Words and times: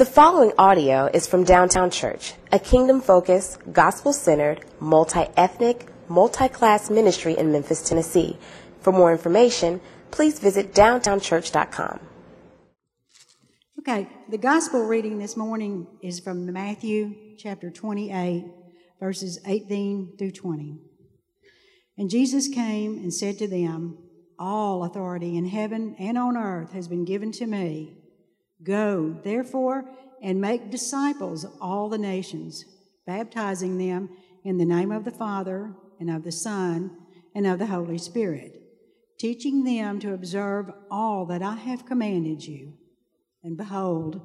The 0.00 0.06
following 0.06 0.52
audio 0.56 1.10
is 1.12 1.26
from 1.26 1.44
Downtown 1.44 1.90
Church, 1.90 2.32
a 2.50 2.58
kingdom 2.58 3.02
focused, 3.02 3.58
gospel 3.70 4.14
centered, 4.14 4.64
multi 4.80 5.26
ethnic, 5.36 5.88
multi 6.08 6.48
class 6.48 6.88
ministry 6.88 7.36
in 7.36 7.52
Memphis, 7.52 7.86
Tennessee. 7.86 8.38
For 8.80 8.94
more 8.94 9.12
information, 9.12 9.78
please 10.10 10.38
visit 10.38 10.72
downtownchurch.com. 10.72 12.00
Okay, 13.80 14.08
the 14.30 14.38
gospel 14.38 14.86
reading 14.86 15.18
this 15.18 15.36
morning 15.36 15.86
is 16.02 16.18
from 16.18 16.50
Matthew 16.50 17.36
chapter 17.36 17.70
28, 17.70 18.46
verses 19.00 19.38
18 19.44 20.14
through 20.18 20.32
20. 20.32 20.78
And 21.98 22.08
Jesus 22.08 22.48
came 22.48 22.96
and 22.96 23.12
said 23.12 23.36
to 23.36 23.46
them, 23.46 23.98
All 24.38 24.82
authority 24.82 25.36
in 25.36 25.44
heaven 25.44 25.94
and 25.98 26.16
on 26.16 26.38
earth 26.38 26.72
has 26.72 26.88
been 26.88 27.04
given 27.04 27.32
to 27.32 27.46
me. 27.46 27.99
Go, 28.62 29.18
therefore, 29.22 29.84
and 30.22 30.40
make 30.40 30.70
disciples 30.70 31.44
of 31.44 31.52
all 31.60 31.88
the 31.88 31.98
nations, 31.98 32.64
baptizing 33.06 33.78
them 33.78 34.10
in 34.44 34.58
the 34.58 34.64
name 34.64 34.92
of 34.92 35.04
the 35.04 35.10
Father, 35.10 35.74
and 35.98 36.10
of 36.10 36.24
the 36.24 36.32
Son, 36.32 36.90
and 37.34 37.46
of 37.46 37.58
the 37.58 37.66
Holy 37.66 37.98
Spirit, 37.98 38.60
teaching 39.18 39.64
them 39.64 39.98
to 40.00 40.14
observe 40.14 40.70
all 40.90 41.26
that 41.26 41.42
I 41.42 41.54
have 41.54 41.86
commanded 41.86 42.44
you. 42.44 42.74
And 43.42 43.56
behold, 43.56 44.20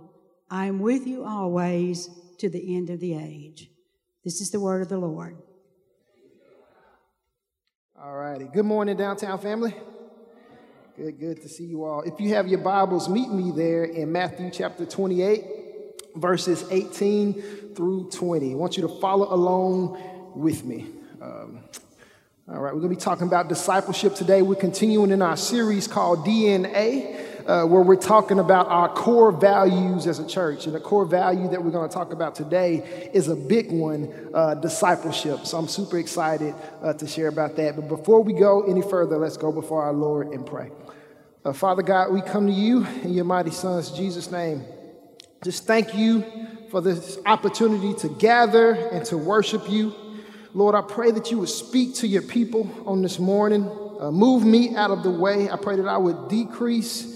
I 0.49 0.65
am 0.65 0.79
with 0.79 1.07
you 1.07 1.23
always 1.23 2.09
to 2.39 2.49
the 2.49 2.75
end 2.75 2.89
of 2.89 2.99
the 2.99 3.13
age. 3.13 3.69
This 4.23 4.41
is 4.41 4.51
the 4.51 4.59
word 4.59 4.81
of 4.81 4.89
the 4.89 4.97
Lord. 4.97 5.37
All 8.01 8.15
righty. 8.15 8.45
Good 8.45 8.65
morning, 8.65 8.97
downtown 8.97 9.39
family. 9.39 9.73
Good, 10.97 11.19
good 11.19 11.41
to 11.41 11.49
see 11.49 11.65
you 11.65 11.83
all. 11.83 12.03
If 12.03 12.21
you 12.21 12.35
have 12.35 12.47
your 12.47 12.59
Bibles, 12.59 13.09
meet 13.09 13.29
me 13.29 13.51
there 13.51 13.83
in 13.83 14.13
Matthew 14.13 14.49
chapter 14.49 14.85
28, 14.85 15.43
verses 16.15 16.63
18 16.71 17.33
through 17.75 18.09
20. 18.11 18.53
I 18.53 18.55
want 18.55 18.77
you 18.77 18.83
to 18.83 18.99
follow 19.01 19.33
along 19.33 20.01
with 20.35 20.63
me. 20.63 20.87
Um, 21.21 21.59
all 22.47 22.61
right, 22.61 22.73
we're 22.73 22.79
going 22.79 22.93
to 22.93 22.95
be 22.95 22.95
talking 22.95 23.27
about 23.27 23.49
discipleship 23.49 24.15
today. 24.15 24.41
We're 24.41 24.55
continuing 24.55 25.11
in 25.11 25.21
our 25.21 25.35
series 25.35 25.85
called 25.85 26.25
DNA. 26.25 27.24
Uh, 27.45 27.63
where 27.63 27.83
we're 27.83 27.95
talking 27.95 28.39
about 28.39 28.67
our 28.69 28.89
core 28.89 29.31
values 29.31 30.07
as 30.07 30.17
a 30.17 30.25
church. 30.25 30.65
And 30.65 30.73
the 30.73 30.79
core 30.79 31.05
value 31.05 31.47
that 31.49 31.63
we're 31.63 31.69
going 31.69 31.87
to 31.87 31.93
talk 31.93 32.11
about 32.11 32.33
today 32.33 33.11
is 33.13 33.27
a 33.27 33.35
big 33.35 33.71
one 33.71 34.11
uh, 34.33 34.55
discipleship. 34.55 35.45
So 35.45 35.59
I'm 35.59 35.67
super 35.67 35.99
excited 35.99 36.55
uh, 36.81 36.93
to 36.93 37.05
share 37.05 37.27
about 37.27 37.55
that. 37.57 37.75
But 37.75 37.87
before 37.87 38.23
we 38.23 38.33
go 38.33 38.63
any 38.63 38.81
further, 38.81 39.19
let's 39.19 39.37
go 39.37 39.51
before 39.51 39.83
our 39.83 39.93
Lord 39.93 40.29
and 40.29 40.43
pray. 40.43 40.71
Uh, 41.43 41.53
Father 41.53 41.83
God, 41.83 42.11
we 42.11 42.21
come 42.21 42.47
to 42.47 42.51
you 42.51 42.83
in 43.03 43.13
your 43.13 43.25
mighty 43.25 43.51
Son's 43.51 43.91
Jesus' 43.91 44.31
name. 44.31 44.63
Just 45.43 45.67
thank 45.67 45.93
you 45.93 46.25
for 46.71 46.81
this 46.81 47.19
opportunity 47.27 47.93
to 47.99 48.09
gather 48.09 48.73
and 48.73 49.05
to 49.05 49.17
worship 49.17 49.69
you. 49.69 49.93
Lord, 50.55 50.73
I 50.73 50.81
pray 50.81 51.11
that 51.11 51.29
you 51.29 51.37
would 51.37 51.49
speak 51.49 51.93
to 51.97 52.07
your 52.07 52.23
people 52.23 52.71
on 52.87 53.03
this 53.03 53.19
morning. 53.19 53.69
Uh, 53.99 54.09
move 54.09 54.43
me 54.43 54.75
out 54.75 54.89
of 54.89 55.03
the 55.03 55.11
way. 55.11 55.47
I 55.47 55.57
pray 55.57 55.75
that 55.75 55.87
I 55.87 55.97
would 55.97 56.27
decrease 56.27 57.14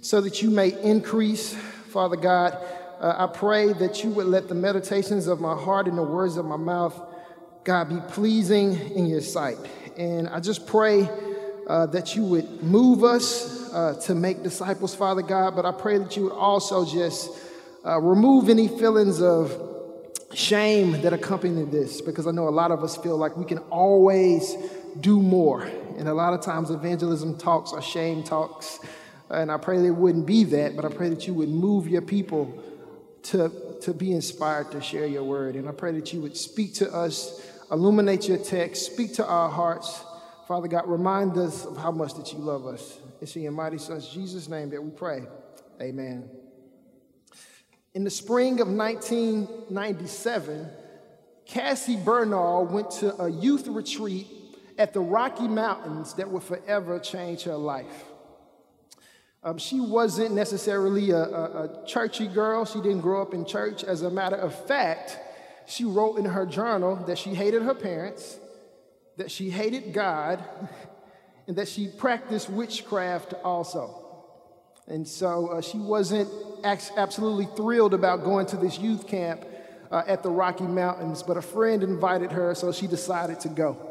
so 0.00 0.20
that 0.20 0.42
you 0.42 0.50
may 0.50 0.70
increase, 0.82 1.54
Father 1.88 2.16
God. 2.16 2.56
Uh, 3.00 3.14
I 3.18 3.26
pray 3.26 3.72
that 3.74 4.04
you 4.04 4.10
would 4.10 4.26
let 4.26 4.48
the 4.48 4.54
meditations 4.54 5.26
of 5.26 5.40
my 5.40 5.54
heart 5.54 5.86
and 5.86 5.96
the 5.96 6.02
words 6.02 6.36
of 6.36 6.44
my 6.44 6.56
mouth, 6.56 6.98
God, 7.64 7.88
be 7.88 8.00
pleasing 8.12 8.74
in 8.92 9.06
your 9.06 9.20
sight. 9.20 9.58
And 9.96 10.28
I 10.28 10.40
just 10.40 10.66
pray 10.66 11.08
uh, 11.66 11.86
that 11.86 12.16
you 12.16 12.24
would 12.24 12.62
move 12.62 13.04
us 13.04 13.72
uh, 13.72 14.00
to 14.06 14.14
make 14.14 14.42
disciples, 14.42 14.94
Father 14.94 15.22
God, 15.22 15.54
but 15.54 15.64
I 15.64 15.72
pray 15.72 15.98
that 15.98 16.16
you 16.16 16.24
would 16.24 16.32
also 16.32 16.84
just 16.84 17.30
uh, 17.86 18.00
remove 18.00 18.48
any 18.48 18.68
feelings 18.68 19.22
of 19.22 19.52
shame 20.34 20.92
that 21.02 21.12
accompany 21.12 21.64
this, 21.64 22.00
because 22.00 22.26
I 22.26 22.30
know 22.30 22.48
a 22.48 22.50
lot 22.50 22.70
of 22.70 22.82
us 22.82 22.96
feel 22.96 23.16
like 23.16 23.36
we 23.36 23.44
can 23.44 23.58
always 23.70 24.56
do 25.00 25.20
more. 25.20 25.62
And 25.98 26.08
a 26.08 26.14
lot 26.14 26.34
of 26.34 26.40
times, 26.40 26.70
evangelism 26.70 27.36
talks 27.36 27.72
or 27.72 27.82
shame 27.82 28.22
talks. 28.22 28.80
And 29.30 29.50
I 29.50 29.58
pray 29.58 29.78
that 29.78 29.86
it 29.86 29.94
wouldn't 29.94 30.26
be 30.26 30.44
that, 30.44 30.74
but 30.74 30.84
I 30.84 30.88
pray 30.88 31.08
that 31.08 31.26
you 31.26 31.34
would 31.34 31.48
move 31.48 31.86
your 31.86 32.02
people 32.02 32.52
to, 33.24 33.76
to 33.82 33.94
be 33.94 34.12
inspired 34.12 34.72
to 34.72 34.80
share 34.80 35.06
your 35.06 35.22
word. 35.22 35.54
And 35.54 35.68
I 35.68 35.72
pray 35.72 35.92
that 35.92 36.12
you 36.12 36.20
would 36.20 36.36
speak 36.36 36.74
to 36.74 36.92
us, 36.92 37.48
illuminate 37.70 38.28
your 38.28 38.38
text, 38.38 38.86
speak 38.86 39.14
to 39.14 39.26
our 39.26 39.48
hearts. 39.48 40.02
Father 40.48 40.66
God, 40.66 40.88
remind 40.88 41.38
us 41.38 41.64
of 41.64 41.76
how 41.76 41.92
much 41.92 42.14
that 42.14 42.32
you 42.32 42.40
love 42.40 42.66
us. 42.66 42.98
It's 43.20 43.36
in 43.36 43.42
your 43.42 43.52
mighty 43.52 43.78
Son's 43.78 44.08
Jesus' 44.08 44.48
name 44.48 44.70
that 44.70 44.82
we 44.82 44.90
pray. 44.90 45.22
Amen. 45.80 46.28
In 47.94 48.02
the 48.02 48.10
spring 48.10 48.60
of 48.60 48.68
1997, 48.68 50.68
Cassie 51.46 51.96
Bernall 51.96 52.68
went 52.68 52.90
to 52.92 53.14
a 53.22 53.28
youth 53.28 53.68
retreat 53.68 54.26
at 54.78 54.92
the 54.92 55.00
Rocky 55.00 55.46
Mountains 55.46 56.14
that 56.14 56.28
would 56.28 56.42
forever 56.42 56.98
change 56.98 57.44
her 57.44 57.56
life. 57.56 58.09
Um, 59.42 59.56
she 59.56 59.80
wasn't 59.80 60.34
necessarily 60.34 61.10
a, 61.10 61.22
a, 61.22 61.64
a 61.64 61.86
churchy 61.86 62.28
girl. 62.28 62.64
She 62.66 62.80
didn't 62.80 63.00
grow 63.00 63.22
up 63.22 63.32
in 63.32 63.46
church. 63.46 63.82
As 63.84 64.02
a 64.02 64.10
matter 64.10 64.36
of 64.36 64.54
fact, 64.66 65.18
she 65.66 65.84
wrote 65.84 66.16
in 66.16 66.26
her 66.26 66.44
journal 66.44 66.96
that 67.06 67.16
she 67.16 67.34
hated 67.34 67.62
her 67.62 67.74
parents, 67.74 68.38
that 69.16 69.30
she 69.30 69.48
hated 69.48 69.94
God, 69.94 70.44
and 71.46 71.56
that 71.56 71.68
she 71.68 71.88
practiced 71.88 72.50
witchcraft 72.50 73.32
also. 73.42 73.96
And 74.86 75.06
so 75.06 75.48
uh, 75.48 75.60
she 75.62 75.78
wasn't 75.78 76.28
absolutely 76.64 77.46
thrilled 77.56 77.94
about 77.94 78.24
going 78.24 78.46
to 78.46 78.56
this 78.56 78.78
youth 78.78 79.06
camp 79.06 79.46
uh, 79.90 80.02
at 80.06 80.22
the 80.22 80.30
Rocky 80.30 80.64
Mountains, 80.64 81.22
but 81.22 81.36
a 81.36 81.42
friend 81.42 81.82
invited 81.82 82.32
her, 82.32 82.54
so 82.54 82.72
she 82.72 82.86
decided 82.86 83.40
to 83.40 83.48
go. 83.48 83.89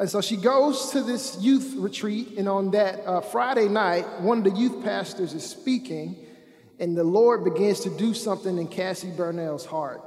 And 0.00 0.08
so 0.08 0.22
she 0.22 0.38
goes 0.38 0.92
to 0.92 1.02
this 1.02 1.36
youth 1.42 1.74
retreat, 1.76 2.38
and 2.38 2.48
on 2.48 2.70
that 2.70 3.06
uh, 3.06 3.20
Friday 3.20 3.68
night, 3.68 4.22
one 4.22 4.38
of 4.38 4.44
the 4.44 4.58
youth 4.58 4.82
pastors 4.82 5.34
is 5.34 5.44
speaking, 5.44 6.16
and 6.78 6.96
the 6.96 7.04
Lord 7.04 7.44
begins 7.44 7.80
to 7.80 7.90
do 7.90 8.14
something 8.14 8.56
in 8.56 8.66
Cassie 8.66 9.12
Bernall's 9.14 9.66
heart. 9.66 10.00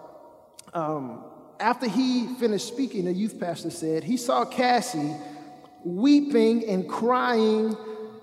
Um, 0.73 1.23
after 1.59 1.87
he 1.87 2.25
finished 2.39 2.67
speaking, 2.67 3.05
the 3.05 3.13
youth 3.13 3.39
pastor 3.39 3.69
said 3.69 4.03
he 4.03 4.17
saw 4.17 4.45
Cassie 4.45 5.15
weeping 5.85 6.67
and 6.67 6.89
crying 6.89 7.77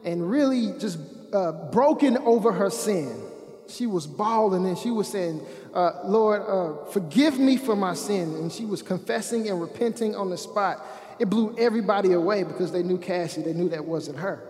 and 0.05 0.29
really 0.29 0.77
just 0.81 0.99
uh, 1.33 1.53
broken 1.71 2.19
over 2.19 2.51
her 2.51 2.71
sin. 2.71 3.23
She 3.69 3.87
was 3.87 4.09
bawling 4.09 4.67
and 4.67 4.77
she 4.77 4.91
was 4.91 5.07
saying, 5.07 5.41
uh, 5.73 6.01
Lord, 6.05 6.43
uh, 6.43 6.87
forgive 6.87 7.39
me 7.39 7.57
for 7.57 7.77
my 7.77 7.95
sin. 7.95 8.35
And 8.35 8.51
she 8.51 8.65
was 8.65 8.83
confessing 8.83 9.49
and 9.49 9.61
repenting 9.61 10.17
on 10.17 10.31
the 10.31 10.37
spot 10.37 10.85
it 11.21 11.29
blew 11.29 11.55
everybody 11.59 12.15
away 12.15 12.43
because 12.43 12.73
they 12.73 12.83
knew 12.83 12.97
Cassie. 12.97 13.43
They 13.43 13.53
knew 13.53 13.69
that 13.69 13.85
wasn't 13.85 14.19
her. 14.19 14.43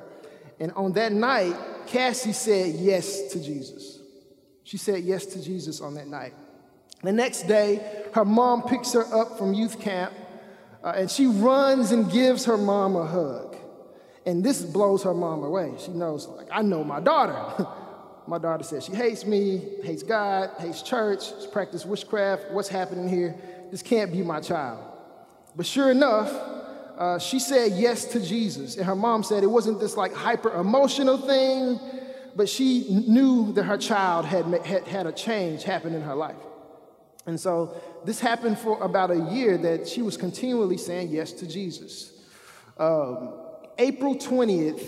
And 0.60 0.70
on 0.72 0.92
that 0.92 1.10
night, 1.10 1.56
Cassie 1.86 2.32
said 2.32 2.76
yes 2.76 3.32
to 3.32 3.42
Jesus. 3.42 3.98
She 4.62 4.76
said 4.76 5.02
yes 5.02 5.26
to 5.26 5.42
Jesus 5.42 5.80
on 5.80 5.94
that 5.94 6.06
night. 6.06 6.32
The 7.02 7.10
next 7.10 7.48
day, 7.48 8.06
her 8.14 8.24
mom 8.24 8.62
picks 8.62 8.92
her 8.92 9.04
up 9.12 9.36
from 9.36 9.52
youth 9.52 9.80
camp 9.80 10.12
uh, 10.84 10.92
and 10.94 11.10
she 11.10 11.26
runs 11.26 11.90
and 11.90 12.10
gives 12.10 12.44
her 12.44 12.56
mom 12.56 12.94
a 12.94 13.04
hug. 13.04 13.56
And 14.24 14.44
this 14.44 14.62
blows 14.62 15.02
her 15.02 15.14
mom 15.14 15.42
away. 15.42 15.72
She 15.78 15.90
knows, 15.90 16.28
like, 16.28 16.46
I 16.52 16.62
know 16.62 16.84
my 16.84 17.00
daughter. 17.00 17.66
my 18.28 18.38
daughter 18.38 18.62
says 18.62 18.84
she 18.84 18.92
hates 18.92 19.26
me, 19.26 19.60
hates 19.82 20.04
God, 20.04 20.50
hates 20.60 20.82
church, 20.82 21.24
she 21.42 21.48
practices 21.48 21.84
witchcraft. 21.84 22.52
What's 22.52 22.68
happening 22.68 23.08
here? 23.08 23.34
This 23.72 23.82
can't 23.82 24.12
be 24.12 24.22
my 24.22 24.40
child. 24.40 24.84
But 25.56 25.66
sure 25.66 25.90
enough, 25.90 26.30
uh, 27.00 27.18
she 27.18 27.38
said 27.38 27.72
yes 27.72 28.04
to 28.04 28.20
Jesus. 28.20 28.76
And 28.76 28.84
her 28.84 28.94
mom 28.94 29.22
said 29.22 29.42
it 29.42 29.50
wasn't 29.50 29.80
this 29.80 29.96
like 29.96 30.12
hyper 30.12 30.52
emotional 30.60 31.16
thing, 31.16 31.80
but 32.36 32.46
she 32.46 32.86
knew 33.08 33.54
that 33.54 33.62
her 33.62 33.78
child 33.78 34.26
had, 34.26 34.44
had 34.66 34.86
had 34.86 35.06
a 35.06 35.12
change 35.12 35.64
happen 35.64 35.94
in 35.94 36.02
her 36.02 36.14
life. 36.14 36.36
And 37.24 37.40
so 37.40 37.74
this 38.04 38.20
happened 38.20 38.58
for 38.58 38.82
about 38.82 39.10
a 39.10 39.30
year 39.32 39.56
that 39.56 39.88
she 39.88 40.02
was 40.02 40.18
continually 40.18 40.76
saying 40.76 41.08
yes 41.08 41.32
to 41.32 41.46
Jesus. 41.46 42.12
Um, 42.76 43.32
April 43.78 44.14
20th, 44.14 44.84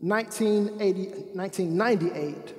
1980, 0.00 1.08
1998, 1.34 2.54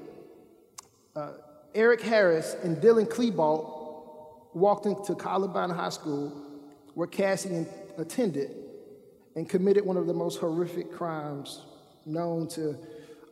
uh, 1.17 1.31
Eric 1.75 1.99
Harris 1.99 2.55
and 2.63 2.77
Dylan 2.77 3.09
Klebold 3.09 4.53
walked 4.53 4.85
into 4.85 5.13
Columbine 5.13 5.71
High 5.71 5.89
School 5.89 6.31
where 6.93 7.07
Cassie 7.07 7.65
attended 7.97 8.55
and 9.35 9.49
committed 9.49 9.85
one 9.85 9.97
of 9.97 10.07
the 10.07 10.13
most 10.13 10.39
horrific 10.39 10.91
crimes 10.91 11.61
known 12.05 12.47
to 12.49 12.77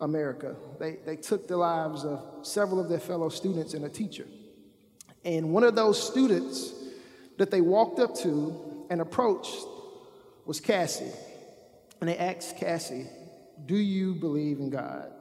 America. 0.02 0.56
They, 0.80 0.98
they 1.06 1.16
took 1.16 1.48
the 1.48 1.58
lives 1.58 2.04
of 2.04 2.24
several 2.42 2.80
of 2.80 2.90
their 2.90 3.00
fellow 3.00 3.30
students 3.30 3.74
and 3.74 3.86
a 3.86 3.90
teacher. 3.90 4.26
And 5.24 5.54
one 5.54 5.64
of 5.64 5.76
those 5.76 6.02
students 6.02 6.74
that 7.38 7.52
they 7.52 7.62
walked 7.62 8.00
up 8.00 8.16
to 8.18 8.86
and 8.90 9.02
approached 9.02 9.66
was 10.46 10.60
Cassie. 10.60 11.12
And 12.00 12.10
they 12.10 12.18
asked 12.18 12.58
Cassie, 12.58 13.08
Do 13.66 13.76
you 13.76 14.16
believe 14.16 14.60
in 14.60 14.70
God? 14.70 15.12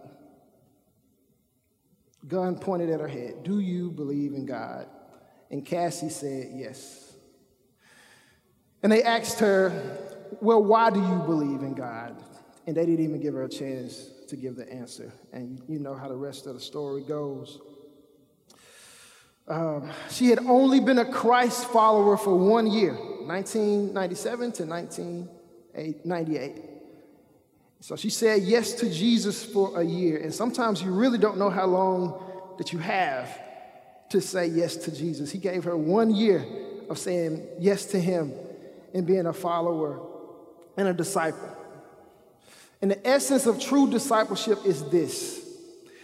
gun 2.29 2.57
pointed 2.57 2.91
at 2.91 3.01
her 3.01 3.09
head. 3.09 3.43
Do 3.43 3.61
you 3.61 3.91
believe 3.91 4.35
in 4.35 4.47
God? 4.47 4.87
And 5.51 5.65
Cassie 5.65 6.11
said, 6.11 6.51
Yes. 6.55 7.10
And 8.83 8.91
they 8.91 9.03
asked 9.03 9.41
her, 9.41 9.99
Well, 10.41 10.63
why 10.63 10.91
do 10.91 11.01
you 11.01 11.19
believe 11.27 11.63
in 11.63 11.75
God? 11.75 12.17
And 12.67 12.77
they 12.77 12.87
didn't 12.87 13.05
even 13.05 13.21
give 13.21 13.35
her 13.35 13.45
a 13.45 13.49
chance 13.49 14.11
to 14.29 14.37
give 14.37 14.57
the 14.57 14.71
answer. 14.73 15.13
And 15.33 15.63
you 15.69 15.79
know 15.79 15.95
how 15.95 16.09
the 16.09 16.17
rest 16.17 16.47
of 16.47 16.55
the 16.55 16.61
story 16.61 17.03
goes. 17.03 17.61
Um, 19.49 19.91
she 20.11 20.29
had 20.31 20.39
only 20.47 20.79
been 20.79 20.99
a 20.99 21.11
Christ 21.11 21.67
follower 21.67 22.17
for 22.17 22.37
one 22.37 22.69
year, 22.69 22.93
1997 22.95 24.53
to 24.53 24.65
1998. 24.65 26.63
So 27.81 27.97
she 27.97 28.11
said 28.11 28.43
yes 28.43 28.75
to 28.75 28.89
Jesus 28.89 29.45
for 29.45 29.81
a 29.81 29.85
year. 29.85 30.19
And 30.19 30.33
sometimes 30.33 30.81
you 30.83 30.93
really 30.93 31.19
don't 31.19 31.39
know 31.39 31.51
how 31.51 31.67
long 31.67 32.23
that 32.59 32.73
you 32.73 32.79
have 32.79 33.37
to 34.11 34.21
say 34.21 34.47
yes 34.47 34.77
to 34.77 34.95
Jesus. 34.95 35.33
He 35.33 35.39
gave 35.39 35.65
her 35.65 35.77
one 35.77 36.15
year 36.15 36.47
of 36.89 36.99
saying 36.99 37.45
yes 37.59 37.87
to 37.87 37.99
him 37.99 38.33
and 38.95 39.07
being 39.07 39.27
a 39.27 39.33
follower 39.33 40.01
and 40.77 40.89
a 40.89 40.93
disciple. 40.93 41.57
And 42.83 42.91
the 42.91 43.07
essence 43.07 43.47
of 43.47 43.61
true 43.61 43.91
discipleship 43.91 44.59
is 44.65 44.89
this 44.91 45.47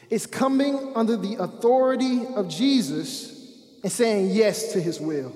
it's 0.08 0.26
coming 0.26 0.92
under 0.94 1.16
the 1.16 1.34
authority 1.34 2.26
of 2.34 2.48
Jesus 2.48 3.32
and 3.82 3.90
saying 3.90 4.30
yes 4.30 4.72
to 4.72 4.80
his 4.80 5.00
will. 5.00 5.32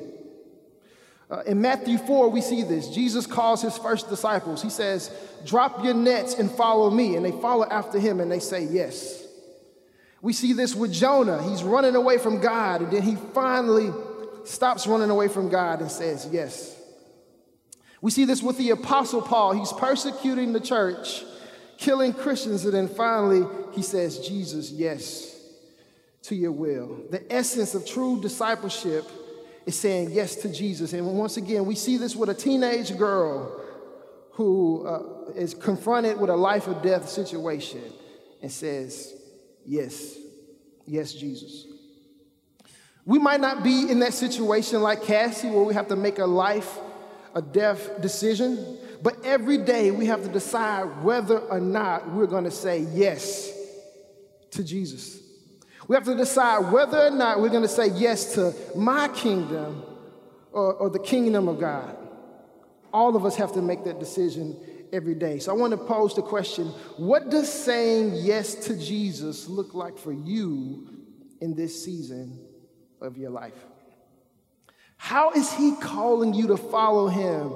Uh, 1.31 1.43
in 1.47 1.61
Matthew 1.61 1.97
4, 1.99 2.29
we 2.29 2.41
see 2.41 2.63
this. 2.63 2.89
Jesus 2.89 3.27
calls 3.27 3.63
his 3.63 3.79
first 3.79 4.09
disciples. 4.09 4.63
He 4.63 4.71
says, 4.71 5.11
Drop 5.45 5.85
your 5.85 5.95
nets 5.95 6.35
and 6.35 6.51
follow 6.51 6.91
me. 6.91 7.17
And 7.17 7.25
they 7.25 7.31
follow 7.31 7.67
after 7.69 7.99
him 7.99 8.21
and 8.21 8.31
they 8.31 8.41
say 8.41 8.65
yes. 8.65 9.21
We 10.23 10.33
see 10.33 10.53
this 10.53 10.75
with 10.75 10.93
Jonah. 10.93 11.43
He's 11.43 11.63
running 11.63 11.95
away 11.95 12.19
from 12.19 12.41
God, 12.41 12.83
and 12.83 12.93
then 12.93 13.03
he 13.03 13.17
finally 13.33 13.91
stops 14.45 14.87
running 14.87 15.11
away 15.11 15.29
from 15.29 15.49
God 15.49 15.81
and 15.81 15.91
says 15.91 16.29
yes. 16.31 16.77
We 18.01 18.11
see 18.11 18.25
this 18.25 18.43
with 18.43 18.57
the 18.59 18.71
Apostle 18.71 19.23
Paul. 19.23 19.53
He's 19.53 19.73
persecuting 19.73 20.53
the 20.53 20.61
church, 20.61 21.23
killing 21.79 22.13
Christians, 22.13 22.65
and 22.65 22.75
then 22.75 22.89
finally 22.89 23.47
he 23.73 23.83
says, 23.83 24.27
Jesus, 24.27 24.71
yes 24.71 25.31
to 26.23 26.35
your 26.35 26.53
will. 26.53 27.01
The 27.11 27.33
essence 27.33 27.75
of 27.75 27.87
true 27.87 28.21
discipleship 28.21 29.05
is 29.67 29.79
saying 29.79 30.11
yes 30.11 30.37
to 30.37 30.53
Jesus. 30.53 30.93
And 30.93 31.07
once 31.07 31.37
again, 31.37 31.65
we 31.65 31.75
see 31.75 31.97
this 31.97 32.15
with 32.15 32.29
a 32.29 32.35
teenage 32.35 32.97
girl 32.97 33.61
who 34.33 34.87
uh, 34.87 35.33
is 35.33 35.55
confronted 35.55 36.19
with 36.19 36.31
a 36.31 36.37
life 36.37 36.69
or 36.69 36.75
death 36.83 37.09
situation 37.09 37.83
and 38.43 38.51
says, 38.51 39.15
Yes, 39.67 40.17
yes, 40.87 41.13
Jesus. 41.13 41.67
We 43.05 43.19
might 43.19 43.41
not 43.41 43.63
be 43.63 43.91
in 43.91 44.01
that 44.01 44.15
situation 44.15 44.83
like 44.83 45.03
Cassie 45.03 45.51
where 45.51 45.63
we 45.63 45.75
have 45.75 45.89
to 45.89 45.97
make 45.97 46.19
a 46.19 46.27
life, 46.27 46.79
a 47.35 47.43
death 47.43 48.01
decision, 48.01 48.79
but 49.03 49.25
every 49.25 49.59
day 49.59 49.91
we 49.91 50.07
have 50.07 50.23
to 50.23 50.29
decide 50.29 51.03
whether 51.03 51.39
or 51.39 51.61
not 51.61 52.11
we're 52.13 52.27
going 52.27 52.45
to 52.45 52.51
say 52.51 52.81
yes 52.93 53.53
to 54.53 54.65
Jesus. 54.65 55.21
We 55.89 55.97
have 55.97 56.05
to 56.05 56.15
decide 56.15 56.73
whether 56.73 57.07
or 57.07 57.11
not 57.11 57.41
we're 57.41 57.49
going 57.49 57.63
to 57.63 57.69
say 57.69 57.89
yes 57.89 58.35
to 58.35 58.55
my 58.77 59.09
kingdom 59.09 59.83
or, 60.53 60.75
or, 60.75 60.91
the 60.91 60.99
kingdom 60.99 61.49
of 61.49 61.61
God. 61.61 61.97
All 62.93 63.15
of 63.17 63.25
us 63.25 63.37
have 63.37 63.53
to 63.53 63.63
make 63.63 63.85
that 63.85 64.01
decision 64.01 64.57
every 64.93 65.15
day. 65.15 65.39
So 65.39 65.53
I 65.53 65.57
want 65.57 65.73
to 65.73 65.77
pose 65.77 66.15
the 66.15 66.23
question 66.23 66.67
what 66.97 67.31
does 67.31 67.53
saying 67.53 68.15
yes 68.15 68.55
to 68.67 68.77
Jesus 68.77 69.49
look 69.49 69.75
like 69.75 69.97
for 69.97 70.13
you 70.13 70.89
in 71.41 71.55
this 71.55 71.85
season 71.85 72.39
of 73.01 73.17
your 73.17 73.31
life? 73.31 73.55
How 75.03 75.31
is 75.31 75.51
he 75.51 75.75
calling 75.81 76.35
you 76.35 76.49
to 76.49 76.59
follow 76.59 77.09
him 77.09 77.55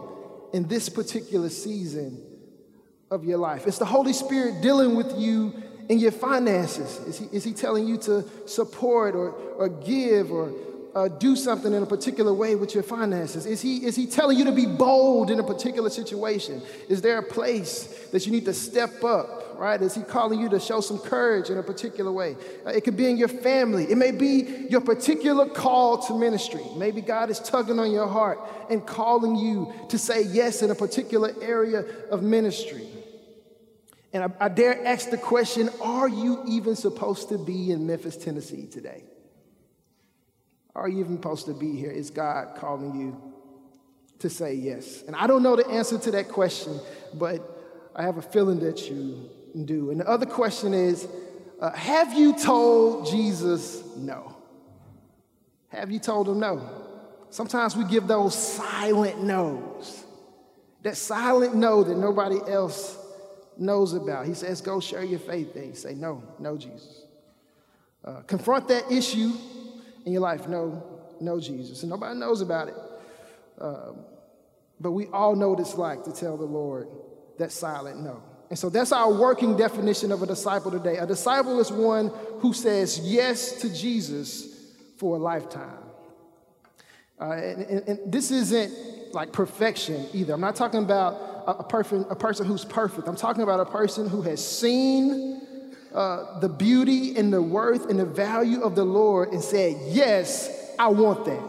in 0.54 0.66
this 0.66 0.88
particular 0.88 1.50
season 1.50 2.20
of 3.10 3.22
your 3.22 3.36
life? 3.36 3.66
It's 3.66 3.76
the 3.76 3.84
Holy 3.84 4.14
Spirit 4.14 4.62
dealing 4.62 4.96
with 4.96 5.12
you 5.18 5.52
in 5.90 5.98
your 5.98 6.10
finances? 6.10 6.98
Is 7.00 7.18
he, 7.18 7.26
is 7.36 7.44
he 7.44 7.52
telling 7.52 7.86
you 7.86 7.98
to 7.98 8.24
support 8.46 9.14
or, 9.14 9.32
or 9.32 9.68
give 9.68 10.32
or 10.32 10.54
uh, 10.94 11.08
do 11.08 11.36
something 11.36 11.74
in 11.74 11.82
a 11.82 11.86
particular 11.86 12.32
way 12.32 12.54
with 12.54 12.72
your 12.72 12.82
finances? 12.82 13.44
Is 13.44 13.60
he, 13.60 13.84
is 13.84 13.94
he 13.94 14.06
telling 14.06 14.38
you 14.38 14.46
to 14.46 14.52
be 14.52 14.64
bold 14.64 15.30
in 15.30 15.38
a 15.38 15.44
particular 15.44 15.90
situation? 15.90 16.62
Is 16.88 17.02
there 17.02 17.18
a 17.18 17.22
place 17.22 18.08
that 18.10 18.24
you 18.24 18.32
need 18.32 18.46
to 18.46 18.54
step 18.54 19.04
up, 19.04 19.43
right? 19.58 19.80
Is 19.80 19.94
he 19.94 20.02
calling 20.02 20.40
you 20.40 20.48
to 20.50 20.60
show 20.60 20.80
some 20.80 20.98
courage 20.98 21.50
in 21.50 21.58
a 21.58 21.62
particular 21.62 22.12
way? 22.12 22.36
Uh, 22.66 22.70
it 22.70 22.84
could 22.84 22.96
be 22.96 23.08
in 23.08 23.16
your 23.16 23.28
family. 23.28 23.84
It 23.90 23.96
may 23.96 24.10
be 24.10 24.66
your 24.70 24.80
particular 24.80 25.48
call 25.48 25.98
to 26.06 26.18
ministry. 26.18 26.64
Maybe 26.76 27.00
God 27.00 27.30
is 27.30 27.40
tugging 27.40 27.78
on 27.78 27.90
your 27.90 28.08
heart 28.08 28.38
and 28.70 28.86
calling 28.86 29.36
you 29.36 29.72
to 29.88 29.98
say 29.98 30.22
yes 30.22 30.62
in 30.62 30.70
a 30.70 30.74
particular 30.74 31.32
area 31.40 31.84
of 32.10 32.22
ministry. 32.22 32.86
And 34.12 34.24
I, 34.24 34.46
I, 34.46 34.48
dare 34.48 34.86
ask 34.86 35.10
the 35.10 35.18
question 35.18 35.68
Are 35.82 36.08
you 36.08 36.44
even 36.46 36.76
supposed 36.76 37.28
to 37.30 37.38
be 37.38 37.72
in 37.72 37.86
Memphis, 37.86 38.16
Tennessee 38.16 38.66
today? 38.66 39.02
Are 40.74 40.88
you 40.88 41.00
even 41.00 41.16
supposed 41.16 41.46
to 41.46 41.54
be 41.54 41.76
here? 41.76 41.90
Is 41.90 42.10
God 42.10 42.56
calling 42.56 42.98
you 42.98 43.32
to 44.20 44.30
say 44.30 44.54
yes? 44.54 45.02
And 45.02 45.14
I 45.16 45.26
don't 45.26 45.42
know 45.42 45.56
the 45.56 45.66
answer 45.68 45.98
to 45.98 46.10
that 46.12 46.28
question, 46.28 46.80
but 47.12 47.54
I 47.94 48.02
have 48.02 48.16
a 48.16 48.22
feeling 48.22 48.60
that 48.60 48.88
you 48.90 49.30
do. 49.62 49.90
And 49.90 50.00
the 50.00 50.08
other 50.08 50.26
question 50.26 50.74
is 50.74 51.06
uh, 51.60 51.72
Have 51.72 52.12
you 52.14 52.36
told 52.36 53.06
Jesus 53.06 53.82
no? 53.96 54.34
Have 55.68 55.90
you 55.90 55.98
told 55.98 56.28
him 56.28 56.40
no? 56.40 56.68
Sometimes 57.30 57.76
we 57.76 57.84
give 57.84 58.06
those 58.06 58.34
silent 58.34 59.22
no's. 59.22 60.04
That 60.82 60.96
silent 60.96 61.54
no 61.54 61.82
that 61.82 61.96
nobody 61.96 62.38
else 62.46 62.98
knows 63.56 63.94
about. 63.94 64.26
He 64.26 64.34
says, 64.34 64.60
Go 64.60 64.80
share 64.80 65.04
your 65.04 65.18
faith. 65.18 65.56
You 65.56 65.74
say, 65.74 65.94
No, 65.94 66.22
no, 66.38 66.56
Jesus. 66.56 67.06
Uh, 68.04 68.20
confront 68.26 68.68
that 68.68 68.90
issue 68.92 69.32
in 70.04 70.12
your 70.12 70.20
life. 70.20 70.46
No, 70.46 70.82
no, 71.20 71.40
Jesus. 71.40 71.82
And 71.82 71.90
nobody 71.90 72.18
knows 72.18 72.40
about 72.40 72.68
it. 72.68 72.74
Um, 73.60 73.96
but 74.80 74.92
we 74.92 75.06
all 75.06 75.34
know 75.36 75.50
what 75.50 75.60
it's 75.60 75.76
like 75.76 76.04
to 76.04 76.12
tell 76.12 76.36
the 76.36 76.44
Lord 76.44 76.88
that 77.38 77.50
silent 77.50 78.00
no. 78.00 78.22
And 78.54 78.58
so 78.60 78.70
that's 78.70 78.92
our 78.92 79.12
working 79.12 79.56
definition 79.56 80.12
of 80.12 80.22
a 80.22 80.26
disciple 80.26 80.70
today. 80.70 80.98
A 80.98 81.06
disciple 81.08 81.58
is 81.58 81.72
one 81.72 82.12
who 82.38 82.52
says 82.52 83.00
yes 83.00 83.60
to 83.62 83.68
Jesus 83.68 84.46
for 84.96 85.16
a 85.16 85.18
lifetime. 85.18 85.82
Uh, 87.20 87.32
and, 87.32 87.62
and, 87.62 87.88
and 87.88 88.12
this 88.12 88.30
isn't 88.30 89.12
like 89.12 89.32
perfection 89.32 90.06
either. 90.12 90.34
I'm 90.34 90.40
not 90.40 90.54
talking 90.54 90.84
about 90.84 91.42
a, 91.48 91.64
person, 91.64 92.06
a 92.08 92.14
person 92.14 92.46
who's 92.46 92.64
perfect. 92.64 93.08
I'm 93.08 93.16
talking 93.16 93.42
about 93.42 93.58
a 93.58 93.64
person 93.64 94.08
who 94.08 94.22
has 94.22 94.46
seen 94.46 95.42
uh, 95.92 96.38
the 96.38 96.48
beauty 96.48 97.16
and 97.16 97.32
the 97.32 97.42
worth 97.42 97.90
and 97.90 97.98
the 97.98 98.06
value 98.06 98.62
of 98.62 98.76
the 98.76 98.84
Lord 98.84 99.32
and 99.32 99.42
said, 99.42 99.76
Yes, 99.88 100.72
I 100.78 100.86
want 100.86 101.24
that. 101.24 101.42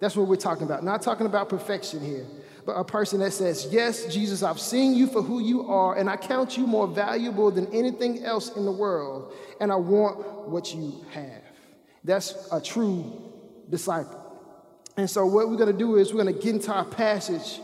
That's 0.00 0.16
what 0.16 0.26
we're 0.26 0.34
talking 0.34 0.64
about. 0.64 0.82
Not 0.82 1.00
talking 1.00 1.26
about 1.26 1.48
perfection 1.48 2.04
here, 2.04 2.26
a 2.74 2.84
person 2.84 3.20
that 3.20 3.32
says, 3.32 3.68
Yes, 3.70 4.12
Jesus, 4.12 4.42
I've 4.42 4.60
seen 4.60 4.94
you 4.94 5.06
for 5.06 5.22
who 5.22 5.40
you 5.40 5.68
are, 5.68 5.96
and 5.96 6.08
I 6.08 6.16
count 6.16 6.56
you 6.56 6.66
more 6.66 6.86
valuable 6.86 7.50
than 7.50 7.66
anything 7.74 8.24
else 8.24 8.54
in 8.56 8.64
the 8.64 8.72
world, 8.72 9.32
and 9.60 9.72
I 9.72 9.76
want 9.76 10.48
what 10.48 10.74
you 10.74 11.04
have. 11.12 11.42
That's 12.04 12.48
a 12.52 12.60
true 12.60 13.32
disciple. 13.68 14.24
And 14.96 15.08
so, 15.08 15.26
what 15.26 15.48
we're 15.48 15.56
going 15.56 15.72
to 15.72 15.78
do 15.78 15.96
is 15.96 16.12
we're 16.12 16.22
going 16.22 16.34
to 16.34 16.42
get 16.42 16.54
into 16.54 16.72
our 16.72 16.84
passage 16.84 17.60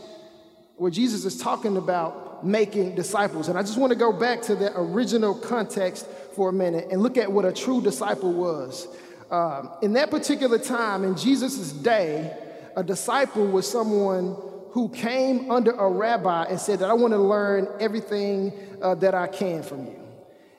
where 0.77 0.91
Jesus 0.91 1.25
is 1.25 1.37
talking 1.37 1.77
about 1.77 2.45
making 2.45 2.95
disciples. 2.95 3.47
And 3.47 3.57
I 3.57 3.61
just 3.61 3.77
want 3.77 3.91
to 3.91 3.99
go 3.99 4.11
back 4.11 4.41
to 4.43 4.55
the 4.55 4.77
original 4.77 5.33
context 5.33 6.07
for 6.35 6.49
a 6.49 6.53
minute 6.53 6.87
and 6.91 7.01
look 7.01 7.17
at 7.17 7.31
what 7.31 7.45
a 7.45 7.51
true 7.51 7.81
disciple 7.81 8.33
was. 8.33 8.87
Um, 9.31 9.71
in 9.81 9.93
that 9.93 10.11
particular 10.11 10.59
time, 10.59 11.03
in 11.03 11.17
Jesus' 11.17 11.71
day, 11.71 12.35
a 12.75 12.83
disciple 12.83 13.47
was 13.47 13.69
someone 13.69 14.35
who 14.75 14.89
came 14.89 15.49
under 15.49 15.71
a 15.71 15.89
rabbi 15.89 16.43
and 16.49 16.59
said 16.59 16.79
that 16.79 16.89
I 16.89 16.93
want 16.93 17.13
to 17.13 17.17
learn 17.17 17.69
everything 17.79 18.51
uh, 18.81 18.93
that 18.95 19.15
I 19.15 19.25
can 19.25 19.63
from 19.63 19.85
you. 19.85 19.97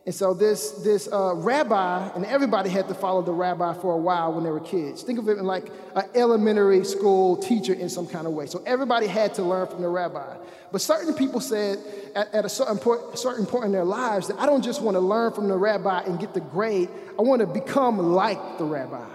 And 0.07 0.15
so 0.15 0.33
this, 0.33 0.71
this 0.71 1.07
uh, 1.13 1.35
rabbi, 1.35 2.09
and 2.15 2.25
everybody 2.25 2.71
had 2.71 2.89
to 2.89 2.95
follow 2.95 3.21
the 3.21 3.35
rabbi 3.35 3.75
for 3.75 3.93
a 3.93 3.99
while 3.99 4.33
when 4.33 4.43
they 4.43 4.51
were 4.51 4.61
kids. 4.61 5.03
Think 5.03 5.19
of 5.19 5.29
it 5.29 5.37
like 5.43 5.67
an 5.95 6.05
elementary 6.15 6.83
school 6.87 7.37
teacher 7.37 7.75
in 7.75 7.91
some 7.91 8.07
kind 8.07 8.27
of 8.27 8.33
way. 8.33 8.47
So 8.47 8.63
everybody 8.65 9.07
had 9.07 9.35
to 9.35 9.43
learn 9.43 9.67
from 9.67 9.83
the 9.83 9.89
rabbi. 9.89 10.39
But 10.73 10.81
certain 10.81 11.13
people 11.13 11.41
said 11.41 11.79
at, 12.15 12.33
at 12.33 12.47
a 12.47 12.49
certain 12.49 12.79
point, 12.79 13.19
certain 13.19 13.45
point 13.45 13.67
in 13.67 13.73
their 13.73 13.85
lives 13.85 14.29
that 14.29 14.39
I 14.39 14.47
don't 14.47 14.63
just 14.65 14.81
want 14.81 14.95
to 14.95 15.01
learn 15.01 15.35
from 15.35 15.47
the 15.47 15.59
rabbi 15.59 16.05
and 16.05 16.19
get 16.19 16.33
the 16.33 16.41
grade, 16.41 16.89
I 17.19 17.23
want 17.23 17.41
to 17.41 17.47
become 17.47 17.99
like 17.99 18.57
the 18.57 18.65
rabbi. 18.65 19.11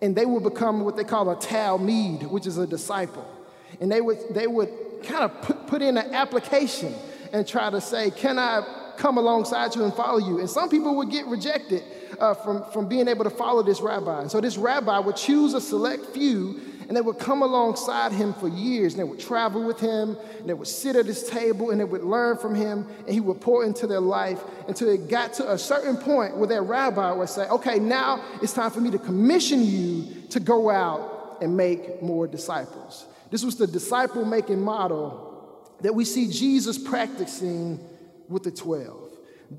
And 0.00 0.14
they 0.14 0.26
will 0.26 0.38
become 0.38 0.84
what 0.84 0.96
they 0.96 1.02
call 1.02 1.28
a 1.28 1.34
talmid, 1.34 2.30
which 2.30 2.46
is 2.46 2.56
a 2.56 2.68
disciple. 2.68 3.34
And 3.80 3.90
they 3.90 4.00
would, 4.00 4.18
they 4.30 4.46
would 4.46 4.70
kind 5.04 5.24
of 5.24 5.42
put, 5.42 5.66
put 5.66 5.82
in 5.82 5.96
an 5.96 6.14
application 6.14 6.94
and 7.32 7.46
try 7.46 7.70
to 7.70 7.80
say, 7.80 8.10
Can 8.10 8.38
I 8.38 8.62
come 8.98 9.16
alongside 9.16 9.74
you 9.74 9.84
and 9.84 9.94
follow 9.94 10.18
you. 10.18 10.40
And 10.40 10.50
some 10.50 10.68
people 10.68 10.96
would 10.96 11.10
get 11.10 11.26
rejected 11.26 11.82
uh, 12.20 12.34
from, 12.34 12.64
from 12.72 12.88
being 12.88 13.08
able 13.08 13.24
to 13.24 13.30
follow 13.30 13.62
this 13.62 13.80
rabbi. 13.80 14.20
And 14.20 14.30
so 14.30 14.40
this 14.40 14.58
rabbi 14.58 14.98
would 14.98 15.16
choose 15.16 15.54
a 15.54 15.60
select 15.60 16.06
few 16.06 16.60
and 16.88 16.96
they 16.96 17.00
would 17.02 17.18
come 17.18 17.42
alongside 17.42 18.12
him 18.12 18.32
for 18.34 18.48
years 18.48 18.94
and 18.94 19.00
they 19.00 19.04
would 19.04 19.20
travel 19.20 19.64
with 19.64 19.78
him 19.78 20.16
and 20.38 20.48
they 20.48 20.54
would 20.54 20.68
sit 20.68 20.96
at 20.96 21.06
his 21.06 21.22
table 21.24 21.70
and 21.70 21.80
they 21.80 21.84
would 21.84 22.02
learn 22.02 22.38
from 22.38 22.54
him 22.54 22.86
and 23.00 23.10
he 23.10 23.20
would 23.20 23.40
pour 23.40 23.64
into 23.64 23.86
their 23.86 24.00
life 24.00 24.42
until 24.66 24.88
it 24.88 25.08
got 25.08 25.34
to 25.34 25.52
a 25.52 25.58
certain 25.58 25.96
point 25.96 26.36
where 26.36 26.48
that 26.48 26.62
rabbi 26.62 27.12
would 27.12 27.28
say, 27.28 27.46
okay, 27.48 27.78
now 27.78 28.22
it's 28.42 28.54
time 28.54 28.70
for 28.70 28.80
me 28.80 28.90
to 28.90 28.98
commission 28.98 29.62
you 29.62 30.06
to 30.30 30.40
go 30.40 30.70
out 30.70 31.38
and 31.40 31.56
make 31.56 32.02
more 32.02 32.26
disciples. 32.26 33.06
This 33.30 33.44
was 33.44 33.56
the 33.56 33.66
disciple 33.66 34.24
making 34.24 34.60
model 34.60 35.68
that 35.80 35.94
we 35.94 36.04
see 36.04 36.30
Jesus 36.30 36.78
practicing 36.78 37.78
with 38.28 38.42
the 38.42 38.50
12. 38.50 39.08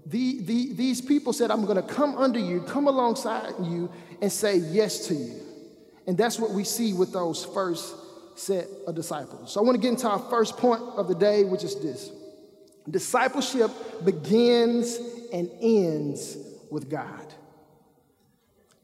The, 0.05 0.41
the, 0.43 0.73
these 0.73 1.01
people 1.01 1.33
said, 1.33 1.49
I'm 1.49 1.65
going 1.65 1.81
to 1.81 1.93
come 1.93 2.15
under 2.17 2.39
you, 2.39 2.61
come 2.61 2.87
alongside 2.87 3.53
you, 3.61 3.91
and 4.21 4.31
say 4.31 4.57
yes 4.57 5.07
to 5.07 5.15
you. 5.15 5.39
And 6.05 6.17
that's 6.17 6.39
what 6.39 6.51
we 6.51 6.63
see 6.63 6.93
with 6.93 7.11
those 7.11 7.45
first 7.45 7.95
set 8.35 8.67
of 8.87 8.95
disciples. 8.95 9.53
So 9.53 9.59
I 9.59 9.63
want 9.63 9.75
to 9.75 9.81
get 9.81 9.89
into 9.89 10.07
our 10.07 10.19
first 10.19 10.57
point 10.57 10.81
of 10.81 11.07
the 11.07 11.15
day, 11.15 11.43
which 11.43 11.63
is 11.63 11.79
this 11.79 12.11
discipleship 12.89 13.71
begins 14.03 14.99
and 15.31 15.49
ends 15.61 16.37
with 16.71 16.89
God. 16.89 17.33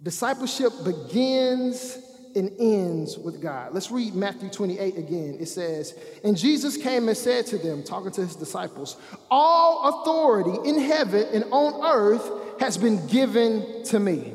Discipleship 0.01 0.72
begins 0.84 1.98
and 2.36 2.51
ends 2.60 3.18
with 3.18 3.42
God. 3.42 3.74
Let's 3.74 3.92
read 3.92 4.13
Matthew 4.13 4.50
28 4.50 4.98
again. 4.98 5.38
It 5.39 5.48
says, 5.48 5.98
And 6.24 6.38
Jesus 6.38 6.77
came 6.77 7.08
and 7.08 7.18
said 7.18 7.46
to 7.48 7.58
them, 7.58 7.84
talking 7.84 8.12
to 8.12 8.22
his 8.22 8.36
disciples, 8.36 8.98
All 9.32 10.01
authority 10.01 10.70
in 10.70 10.80
heaven 10.80 11.27
and 11.34 11.46
on 11.51 11.86
earth 11.86 12.30
has 12.60 12.77
been 12.77 13.06
given 13.08 13.84
to 13.86 14.00
me. 14.00 14.34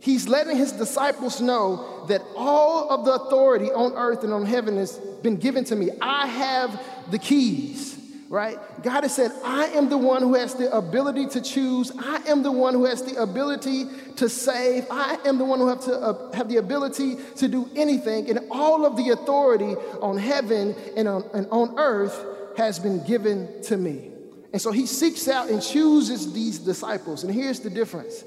He's 0.00 0.28
letting 0.28 0.56
his 0.56 0.72
disciples 0.72 1.40
know 1.40 2.04
that 2.08 2.22
all 2.36 2.90
of 2.90 3.06
the 3.06 3.12
authority 3.12 3.72
on 3.72 3.94
earth 3.94 4.22
and 4.22 4.32
on 4.32 4.44
heaven 4.44 4.76
has 4.76 4.98
been 5.22 5.36
given 5.36 5.64
to 5.64 5.76
me. 5.76 5.90
I 6.00 6.26
have 6.26 6.82
the 7.10 7.18
keys 7.18 7.93
right? 8.28 8.58
God 8.82 9.02
has 9.02 9.14
said, 9.14 9.32
I 9.44 9.66
am 9.66 9.88
the 9.88 9.98
one 9.98 10.22
who 10.22 10.34
has 10.34 10.54
the 10.54 10.74
ability 10.74 11.26
to 11.28 11.40
choose. 11.40 11.92
I 11.98 12.22
am 12.26 12.42
the 12.42 12.52
one 12.52 12.74
who 12.74 12.84
has 12.84 13.02
the 13.02 13.20
ability 13.20 13.86
to 14.16 14.28
save. 14.28 14.86
I 14.90 15.18
am 15.24 15.38
the 15.38 15.44
one 15.44 15.58
who 15.58 15.68
have 15.68 15.80
to 15.82 15.94
uh, 15.94 16.32
have 16.32 16.48
the 16.48 16.56
ability 16.56 17.16
to 17.36 17.48
do 17.48 17.68
anything. 17.76 18.30
And 18.30 18.40
all 18.50 18.86
of 18.86 18.96
the 18.96 19.10
authority 19.10 19.74
on 20.00 20.18
heaven 20.18 20.74
and 20.96 21.08
on, 21.08 21.24
and 21.34 21.46
on 21.50 21.78
earth 21.78 22.24
has 22.56 22.78
been 22.78 23.04
given 23.06 23.62
to 23.64 23.76
me. 23.76 24.10
And 24.52 24.62
so 24.62 24.70
he 24.70 24.86
seeks 24.86 25.26
out 25.28 25.48
and 25.48 25.60
chooses 25.60 26.32
these 26.32 26.58
disciples. 26.58 27.24
And 27.24 27.34
here's 27.34 27.60
the 27.60 27.70
difference. 27.70 28.24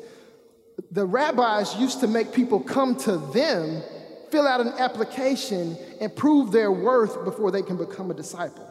The 0.91 1.05
rabbis 1.05 1.75
used 1.77 2.01
to 2.01 2.07
make 2.07 2.33
people 2.33 2.59
come 2.59 2.95
to 2.97 3.17
them, 3.17 3.81
fill 4.29 4.45
out 4.45 4.61
an 4.61 4.73
application, 4.77 5.77
and 5.99 6.15
prove 6.15 6.51
their 6.51 6.71
worth 6.71 7.23
before 7.23 7.49
they 7.49 7.61
can 7.61 7.77
become 7.77 8.11
a 8.11 8.13
disciple. 8.13 8.66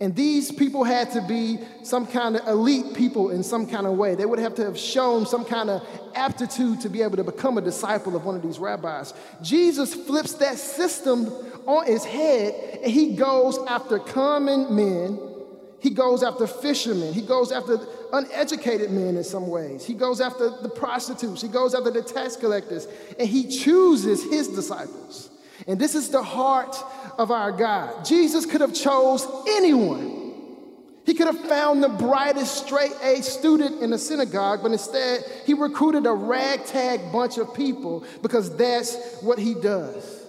And 0.00 0.16
these 0.16 0.50
people 0.50 0.82
had 0.82 1.12
to 1.12 1.20
be 1.20 1.58
some 1.82 2.06
kind 2.06 2.34
of 2.34 2.48
elite 2.48 2.94
people 2.94 3.30
in 3.30 3.42
some 3.42 3.66
kind 3.66 3.86
of 3.86 3.98
way. 3.98 4.14
They 4.14 4.24
would 4.24 4.38
have 4.38 4.54
to 4.54 4.64
have 4.64 4.78
shown 4.78 5.26
some 5.26 5.44
kind 5.44 5.68
of 5.68 5.86
aptitude 6.14 6.80
to 6.80 6.88
be 6.88 7.02
able 7.02 7.18
to 7.18 7.24
become 7.24 7.58
a 7.58 7.60
disciple 7.60 8.16
of 8.16 8.24
one 8.24 8.34
of 8.34 8.40
these 8.40 8.58
rabbis. 8.58 9.12
Jesus 9.42 9.94
flips 9.94 10.32
that 10.34 10.56
system 10.56 11.26
on 11.66 11.84
his 11.84 12.02
head 12.02 12.80
and 12.82 12.90
he 12.90 13.14
goes 13.14 13.58
after 13.68 13.98
common 13.98 14.74
men. 14.74 15.18
He 15.80 15.90
goes 15.90 16.22
after 16.22 16.46
fishermen. 16.46 17.12
He 17.12 17.22
goes 17.22 17.52
after 17.52 17.78
uneducated 18.10 18.90
men 18.90 19.18
in 19.18 19.24
some 19.24 19.48
ways. 19.48 19.84
He 19.84 19.94
goes 19.94 20.22
after 20.22 20.48
the 20.48 20.68
prostitutes. 20.70 21.42
He 21.42 21.48
goes 21.48 21.74
after 21.74 21.90
the 21.90 22.02
tax 22.02 22.36
collectors. 22.36 22.88
And 23.18 23.28
he 23.28 23.48
chooses 23.48 24.24
his 24.24 24.48
disciples. 24.48 25.30
And 25.66 25.78
this 25.78 25.94
is 25.94 26.08
the 26.08 26.22
heart 26.22 26.76
of 27.20 27.30
our 27.30 27.52
God. 27.52 28.02
Jesus 28.02 28.46
could 28.46 28.62
have 28.62 28.72
chose 28.72 29.26
anyone. 29.46 30.16
He 31.04 31.12
could 31.12 31.26
have 31.26 31.38
found 31.40 31.82
the 31.82 31.88
brightest 31.90 32.64
straight 32.64 32.94
A 33.02 33.20
student 33.22 33.82
in 33.82 33.90
the 33.90 33.98
synagogue, 33.98 34.60
but 34.62 34.72
instead 34.72 35.22
he 35.44 35.52
recruited 35.52 36.06
a 36.06 36.12
ragtag 36.12 37.12
bunch 37.12 37.36
of 37.36 37.52
people 37.52 38.04
because 38.22 38.56
that's 38.56 39.20
what 39.20 39.38
he 39.38 39.52
does. 39.52 40.19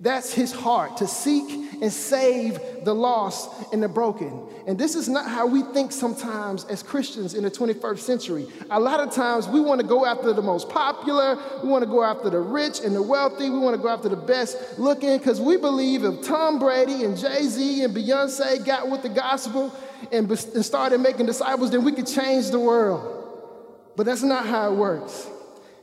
That's 0.00 0.32
his 0.32 0.52
heart 0.52 0.98
to 0.98 1.08
seek 1.08 1.50
and 1.80 1.92
save 1.92 2.60
the 2.84 2.94
lost 2.94 3.72
and 3.72 3.82
the 3.82 3.88
broken. 3.88 4.46
And 4.66 4.78
this 4.78 4.94
is 4.94 5.08
not 5.08 5.28
how 5.28 5.46
we 5.46 5.62
think 5.62 5.92
sometimes 5.92 6.64
as 6.64 6.82
Christians 6.82 7.34
in 7.34 7.42
the 7.42 7.50
21st 7.50 7.98
century. 7.98 8.46
A 8.70 8.78
lot 8.78 9.00
of 9.00 9.12
times 9.12 9.48
we 9.48 9.60
want 9.60 9.80
to 9.80 9.86
go 9.86 10.06
after 10.06 10.32
the 10.32 10.42
most 10.42 10.68
popular, 10.68 11.38
we 11.62 11.68
want 11.68 11.82
to 11.82 11.90
go 11.90 12.04
after 12.04 12.30
the 12.30 12.40
rich 12.40 12.80
and 12.80 12.94
the 12.94 13.02
wealthy, 13.02 13.50
we 13.50 13.58
want 13.58 13.76
to 13.76 13.82
go 13.82 13.88
after 13.88 14.08
the 14.08 14.16
best 14.16 14.78
looking 14.78 15.18
because 15.18 15.40
we 15.40 15.56
believe 15.56 16.04
if 16.04 16.22
Tom 16.22 16.58
Brady 16.58 17.04
and 17.04 17.16
Jay 17.16 17.42
Z 17.42 17.82
and 17.82 17.94
Beyonce 17.94 18.64
got 18.64 18.88
with 18.88 19.02
the 19.02 19.08
gospel 19.08 19.74
and, 20.12 20.30
and 20.30 20.64
started 20.64 21.00
making 21.00 21.26
disciples, 21.26 21.70
then 21.70 21.84
we 21.84 21.92
could 21.92 22.06
change 22.06 22.50
the 22.50 22.60
world. 22.60 23.14
But 23.96 24.06
that's 24.06 24.22
not 24.22 24.46
how 24.46 24.72
it 24.72 24.76
works. 24.76 25.28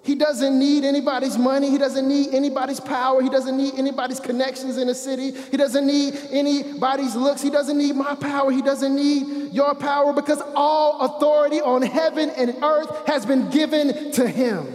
He 0.05 0.13
doesn't 0.13 0.59
need 0.59 0.83
anybody's 0.83 1.35
money. 1.35 1.71
He 1.71 1.79
doesn't 1.79 2.07
need 2.07 2.31
anybody's 2.31 2.79
power. 2.79 3.23
He 3.23 3.29
doesn't 3.29 3.57
need 3.57 3.73
anybody's 3.75 4.19
connections 4.19 4.77
in 4.77 4.85
the 4.85 4.93
city. 4.93 5.31
He 5.31 5.57
doesn't 5.57 5.87
need 5.87 6.15
anybody's 6.29 7.15
looks. 7.15 7.41
He 7.41 7.49
doesn't 7.49 7.75
need 7.75 7.95
my 7.95 8.13
power. 8.13 8.51
He 8.51 8.61
doesn't 8.61 8.95
need 8.95 9.51
your 9.51 9.73
power 9.73 10.13
because 10.13 10.43
all 10.53 11.01
authority 11.01 11.59
on 11.59 11.81
heaven 11.81 12.29
and 12.29 12.55
earth 12.61 13.07
has 13.07 13.25
been 13.25 13.49
given 13.49 14.11
to 14.11 14.27
him. 14.27 14.67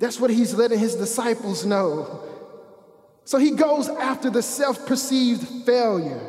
That's 0.00 0.18
what 0.18 0.30
he's 0.30 0.54
letting 0.54 0.80
his 0.80 0.96
disciples 0.96 1.64
know. 1.64 2.20
So 3.24 3.38
he 3.38 3.52
goes 3.52 3.88
after 3.88 4.28
the 4.28 4.42
self 4.42 4.86
perceived 4.86 5.46
failure, 5.64 6.20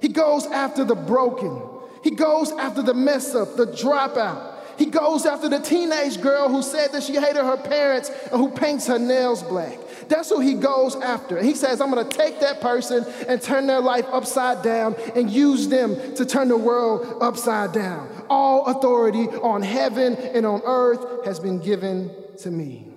he 0.00 0.06
goes 0.06 0.46
after 0.46 0.84
the 0.84 0.94
broken, 0.94 1.60
he 2.04 2.12
goes 2.12 2.52
after 2.52 2.80
the 2.80 2.94
mess 2.94 3.34
up, 3.34 3.56
the 3.56 3.66
dropout. 3.66 4.53
He 4.78 4.86
goes 4.86 5.26
after 5.26 5.48
the 5.48 5.60
teenage 5.60 6.20
girl 6.20 6.48
who 6.48 6.62
said 6.62 6.92
that 6.92 7.02
she 7.02 7.14
hated 7.14 7.44
her 7.44 7.56
parents 7.56 8.10
and 8.30 8.40
who 8.40 8.50
paints 8.50 8.86
her 8.86 8.98
nails 8.98 9.42
black. 9.42 9.78
That's 10.08 10.28
who 10.28 10.40
he 10.40 10.54
goes 10.54 10.96
after. 10.96 11.42
he 11.42 11.54
says, 11.54 11.80
I'm 11.80 11.90
going 11.90 12.06
to 12.06 12.16
take 12.16 12.40
that 12.40 12.60
person 12.60 13.04
and 13.28 13.40
turn 13.40 13.66
their 13.66 13.80
life 13.80 14.06
upside 14.12 14.62
down 14.62 14.96
and 15.14 15.30
use 15.30 15.68
them 15.68 16.14
to 16.16 16.26
turn 16.26 16.48
the 16.48 16.56
world 16.56 17.22
upside 17.22 17.72
down. 17.72 18.10
All 18.28 18.66
authority 18.66 19.28
on 19.28 19.62
heaven 19.62 20.16
and 20.16 20.44
on 20.44 20.62
earth 20.64 21.24
has 21.24 21.40
been 21.40 21.58
given 21.58 22.10
to 22.38 22.50
me. 22.50 22.88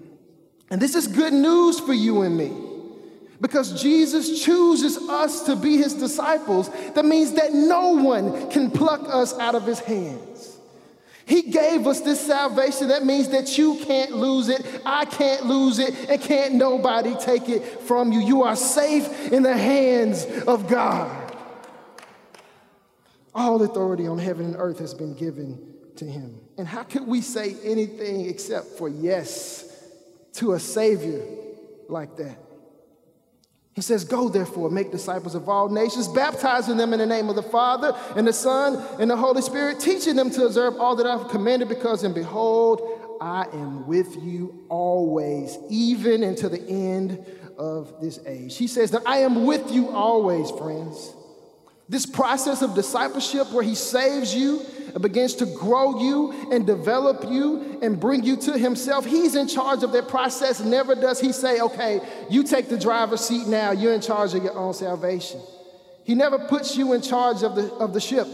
And 0.70 0.82
this 0.82 0.96
is 0.96 1.08
good 1.08 1.34
news 1.34 1.80
for 1.80 1.94
you 1.94 2.22
and 2.24 2.38
me. 2.38 2.52
Because 3.40 3.82
Jesus 3.82 4.44
chooses 4.44 4.98
us 5.10 5.44
to 5.44 5.56
be 5.56 5.78
his 5.78 5.94
disciples, 5.94 6.70
that 6.96 7.06
means 7.06 7.34
that 7.34 7.54
no 7.54 7.92
one 7.92 8.50
can 8.50 8.72
pluck 8.72 9.02
us 9.08 9.38
out 9.38 9.54
of 9.54 9.64
his 9.64 9.80
hands. 9.80 10.57
He 11.28 11.42
gave 11.42 11.86
us 11.88 12.00
this 12.00 12.26
salvation. 12.26 12.88
That 12.88 13.06
means 13.06 13.28
that 13.30 13.58
you 13.58 13.84
can't 13.84 14.14
lose 14.14 14.48
it. 14.48 14.66
I 14.86 15.04
can't 15.04 15.46
lose 15.46 15.78
it. 15.78 16.10
And 16.10 16.22
can't 16.22 16.56
nobody 16.56 17.16
take 17.16 17.50
it 17.50 17.82
from 17.82 18.14
you. 18.14 18.22
You 18.22 18.44
are 18.44 18.56
safe 18.56 19.34
in 19.34 19.44
the 19.44 19.56
hands 19.56 20.26
of 20.48 20.70
God. 20.70 21.34
All 23.36 23.62
authority 23.62 24.08
on 24.08 24.18
heaven 24.18 24.46
and 24.46 24.56
earth 24.58 24.80
has 24.80 24.94
been 24.94 25.16
given 25.16 25.76
to 25.98 26.06
him. 26.06 26.40
And 26.58 26.66
how 26.66 26.84
could 26.84 27.06
we 27.06 27.20
say 27.20 27.58
anything 27.62 28.30
except 28.30 28.78
for 28.78 28.88
yes 28.88 29.66
to 30.36 30.54
a 30.54 30.60
Savior 30.60 31.26
like 31.90 32.16
that? 32.16 32.38
He 33.78 33.84
says, 33.84 34.04
Go 34.04 34.28
therefore, 34.28 34.72
make 34.72 34.92
disciples 34.92 35.36
of 35.36 35.48
all 35.48 35.70
nations, 35.70 36.08
baptizing 36.08 36.78
them 36.78 36.94
in 36.94 37.00
the 37.00 37.06
name 37.06 37.30
of 37.30 37.36
the 37.36 37.44
Father 37.44 37.96
and 38.16 38.26
the 38.26 38.34
Son 38.34 38.84
and 39.00 39.08
the 39.08 39.16
Holy 39.16 39.44
Spirit, 39.44 39.80
teaching 39.80 40.16
them 40.16 40.32
to 40.32 40.48
observe 40.48 40.78
all 40.78 40.96
that 40.96 41.06
I've 41.06 41.30
commanded, 41.30 41.70
because, 41.70 42.04
and 42.04 42.16
behold, 42.16 42.82
I 43.22 43.46
am 43.54 43.86
with 43.86 44.16
you 44.24 44.66
always, 44.68 45.60
even 45.70 46.24
until 46.24 46.50
the 46.50 46.68
end 46.68 47.24
of 47.56 48.02
this 48.02 48.20
age. 48.26 48.58
He 48.58 48.66
says 48.66 48.90
that 48.92 49.04
I 49.06 49.20
am 49.20 49.46
with 49.46 49.72
you 49.72 49.92
always, 49.92 50.50
friends. 50.50 51.14
This 51.90 52.06
process 52.06 52.62
of 52.62 52.76
discipleship 52.76 53.52
where 53.52 53.64
he 53.64 53.76
saves 53.76 54.36
you 54.36 54.66
and 54.94 55.02
begins 55.02 55.36
to 55.36 55.46
grow 55.46 56.00
you 56.00 56.52
and 56.52 56.66
develop 56.66 57.30
you 57.30 57.80
and 57.82 58.00
bring 58.00 58.24
you 58.24 58.36
to 58.38 58.58
himself, 58.58 59.06
he's 59.06 59.36
in 59.36 59.48
charge 59.48 59.84
of 59.84 59.94
that 59.94 60.10
process. 60.10 60.60
Never 60.60 60.96
does 60.96 61.20
he 61.20 61.32
say, 61.32 61.62
okay, 61.62 62.02
you 62.30 62.44
take 62.44 62.68
the 62.68 62.78
driver's 62.78 63.22
seat 63.22 63.48
now, 63.48 63.72
you're 63.72 63.94
in 63.94 64.02
charge 64.02 64.34
of 64.34 64.44
your 64.44 64.58
own 64.58 64.74
salvation. 64.74 65.40
He 66.04 66.16
never 66.16 66.40
puts 66.40 66.76
you 66.76 66.94
in 66.94 67.02
charge 67.02 67.44
of 67.44 67.56
the, 67.56 67.72
of 67.76 67.94
the 67.94 68.02
ship. 68.02 68.28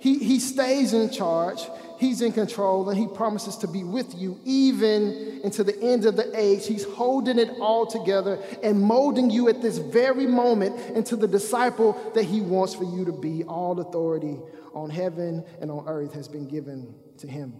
He, 0.00 0.18
he 0.18 0.38
stays 0.38 0.92
in 0.92 1.10
charge 1.10 1.60
He's 1.98 2.20
in 2.20 2.32
control 2.32 2.88
and 2.88 2.98
He 2.98 3.06
promises 3.06 3.56
to 3.58 3.68
be 3.68 3.84
with 3.84 4.14
you 4.14 4.40
even 4.44 5.40
into 5.42 5.64
the 5.64 5.80
end 5.82 6.04
of 6.06 6.16
the 6.16 6.30
age. 6.38 6.66
He's 6.66 6.84
holding 6.84 7.38
it 7.38 7.50
all 7.60 7.86
together 7.86 8.38
and 8.62 8.80
molding 8.80 9.30
you 9.30 9.48
at 9.48 9.62
this 9.62 9.78
very 9.78 10.26
moment 10.26 10.78
into 10.96 11.16
the 11.16 11.28
disciple 11.28 11.92
that 12.14 12.24
He 12.24 12.40
wants 12.40 12.74
for 12.74 12.84
you 12.84 13.04
to 13.04 13.12
be. 13.12 13.44
All 13.44 13.80
authority 13.80 14.38
on 14.74 14.90
heaven 14.90 15.44
and 15.60 15.70
on 15.70 15.84
earth 15.88 16.12
has 16.14 16.28
been 16.28 16.46
given 16.46 16.94
to 17.18 17.26
Him. 17.26 17.54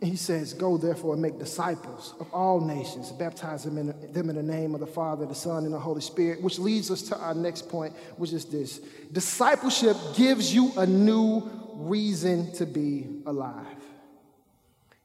And 0.00 0.08
he 0.08 0.16
says, 0.16 0.52
Go 0.54 0.76
therefore 0.76 1.14
and 1.14 1.22
make 1.22 1.38
disciples 1.38 2.14
of 2.20 2.32
all 2.32 2.60
nations, 2.60 3.12
baptize 3.12 3.64
them 3.64 3.78
in, 3.78 4.12
them 4.12 4.30
in 4.30 4.36
the 4.36 4.42
name 4.42 4.74
of 4.74 4.80
the 4.80 4.86
Father, 4.86 5.26
the 5.26 5.34
Son, 5.34 5.64
and 5.64 5.74
the 5.74 5.78
Holy 5.78 6.00
Spirit, 6.00 6.42
which 6.42 6.58
leads 6.58 6.90
us 6.90 7.02
to 7.02 7.18
our 7.18 7.34
next 7.34 7.68
point, 7.68 7.94
which 8.16 8.32
is 8.32 8.44
this 8.44 8.80
discipleship 9.12 9.96
gives 10.16 10.54
you 10.54 10.72
a 10.76 10.86
new 10.86 11.48
reason 11.74 12.52
to 12.52 12.66
be 12.66 13.06
alive. 13.26 13.66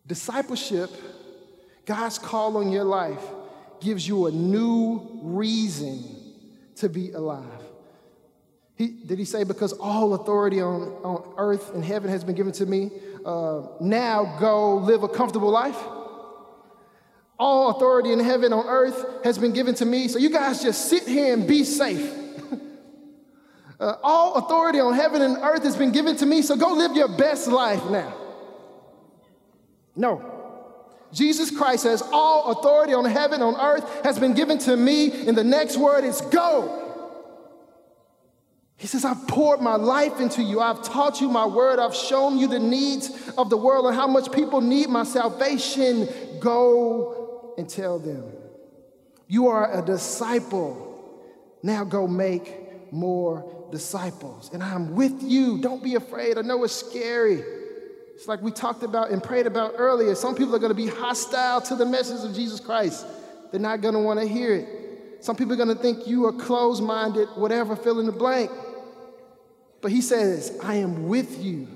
Discipleship, 0.07 0.91
God's 1.85 2.19
call 2.19 2.57
on 2.57 2.71
your 2.71 2.83
life, 2.83 3.23
gives 3.81 4.07
you 4.07 4.27
a 4.27 4.31
new 4.31 5.19
reason 5.21 6.03
to 6.75 6.89
be 6.89 7.11
alive. 7.11 7.43
He, 8.75 8.87
did 8.87 9.17
he 9.17 9.25
say, 9.25 9.43
because 9.45 9.71
all 9.73 10.13
authority 10.13 10.61
on, 10.61 10.81
on 11.03 11.33
earth 11.37 11.73
and 11.73 11.83
heaven 11.83 12.09
has 12.09 12.23
been 12.23 12.35
given 12.35 12.51
to 12.53 12.65
me, 12.65 12.91
uh, 13.25 13.63
now 13.81 14.37
go 14.39 14.77
live 14.77 15.03
a 15.03 15.09
comfortable 15.09 15.49
life? 15.49 15.77
All 17.37 17.71
authority 17.71 18.13
in 18.13 18.19
heaven 18.19 18.53
on 18.53 18.65
earth 18.67 19.23
has 19.23 19.37
been 19.37 19.51
given 19.51 19.75
to 19.75 19.85
me, 19.85 20.07
so 20.07 20.17
you 20.19 20.29
guys 20.29 20.61
just 20.61 20.89
sit 20.89 21.07
here 21.07 21.33
and 21.33 21.45
be 21.45 21.63
safe. 21.63 22.13
uh, 23.79 23.95
all 24.01 24.35
authority 24.35 24.79
on 24.79 24.93
heaven 24.93 25.21
and 25.21 25.37
earth 25.37 25.63
has 25.63 25.75
been 25.75 25.91
given 25.91 26.15
to 26.17 26.25
me, 26.25 26.41
so 26.41 26.55
go 26.55 26.73
live 26.73 26.95
your 26.95 27.09
best 27.09 27.47
life 27.47 27.83
now. 27.89 28.13
No. 29.95 30.31
Jesus 31.11 31.49
Christ 31.49 31.83
says, 31.83 32.03
All 32.13 32.51
authority 32.51 32.93
on 32.93 33.05
heaven, 33.05 33.41
on 33.41 33.59
earth 33.59 34.03
has 34.03 34.19
been 34.19 34.33
given 34.33 34.57
to 34.59 34.77
me, 34.77 35.27
and 35.27 35.37
the 35.37 35.43
next 35.43 35.77
word 35.77 36.03
is 36.03 36.21
go. 36.21 36.84
He 38.77 38.87
says, 38.87 39.05
I've 39.05 39.27
poured 39.27 39.61
my 39.61 39.75
life 39.75 40.19
into 40.19 40.43
you. 40.43 40.59
I've 40.59 40.83
taught 40.83 41.21
you 41.21 41.29
my 41.29 41.45
word. 41.45 41.79
I've 41.79 41.95
shown 41.95 42.37
you 42.37 42.47
the 42.47 42.59
needs 42.59 43.29
of 43.37 43.49
the 43.49 43.57
world 43.57 43.85
and 43.85 43.95
how 43.95 44.07
much 44.07 44.31
people 44.31 44.59
need 44.59 44.89
my 44.89 45.03
salvation. 45.03 46.09
Go 46.39 47.53
and 47.57 47.69
tell 47.69 47.99
them. 47.99 48.31
You 49.27 49.47
are 49.47 49.81
a 49.81 49.83
disciple. 49.83 50.91
Now 51.63 51.83
go 51.83 52.05
make 52.05 52.91
more 52.91 53.67
disciples. 53.71 54.51
And 54.53 54.61
I'm 54.61 54.95
with 54.95 55.23
you. 55.23 55.61
Don't 55.61 55.81
be 55.81 55.95
afraid. 55.95 56.37
I 56.37 56.41
know 56.41 56.63
it's 56.63 56.75
scary. 56.75 57.43
It's 58.13 58.27
like 58.27 58.41
we 58.41 58.51
talked 58.51 58.83
about 58.83 59.09
and 59.09 59.23
prayed 59.23 59.47
about 59.47 59.73
earlier. 59.77 60.15
Some 60.15 60.35
people 60.35 60.55
are 60.55 60.59
going 60.59 60.69
to 60.69 60.75
be 60.75 60.87
hostile 60.87 61.61
to 61.61 61.75
the 61.75 61.85
message 61.85 62.27
of 62.27 62.35
Jesus 62.35 62.59
Christ, 62.59 63.05
they're 63.51 63.59
not 63.59 63.81
going 63.81 63.93
to 63.93 63.99
want 63.99 64.19
to 64.19 64.27
hear 64.27 64.53
it. 64.53 65.23
Some 65.23 65.35
people 65.35 65.53
are 65.53 65.57
going 65.57 65.75
to 65.75 65.81
think 65.81 66.07
you 66.07 66.25
are 66.25 66.31
closed 66.31 66.83
minded, 66.83 67.27
whatever, 67.35 67.75
fill 67.75 67.99
in 67.99 68.05
the 68.05 68.11
blank. 68.11 68.51
But 69.85 69.91
he 69.91 70.01
says, 70.01 70.57
I 70.63 70.77
am 70.77 71.07
with 71.07 71.43
you. 71.43 71.67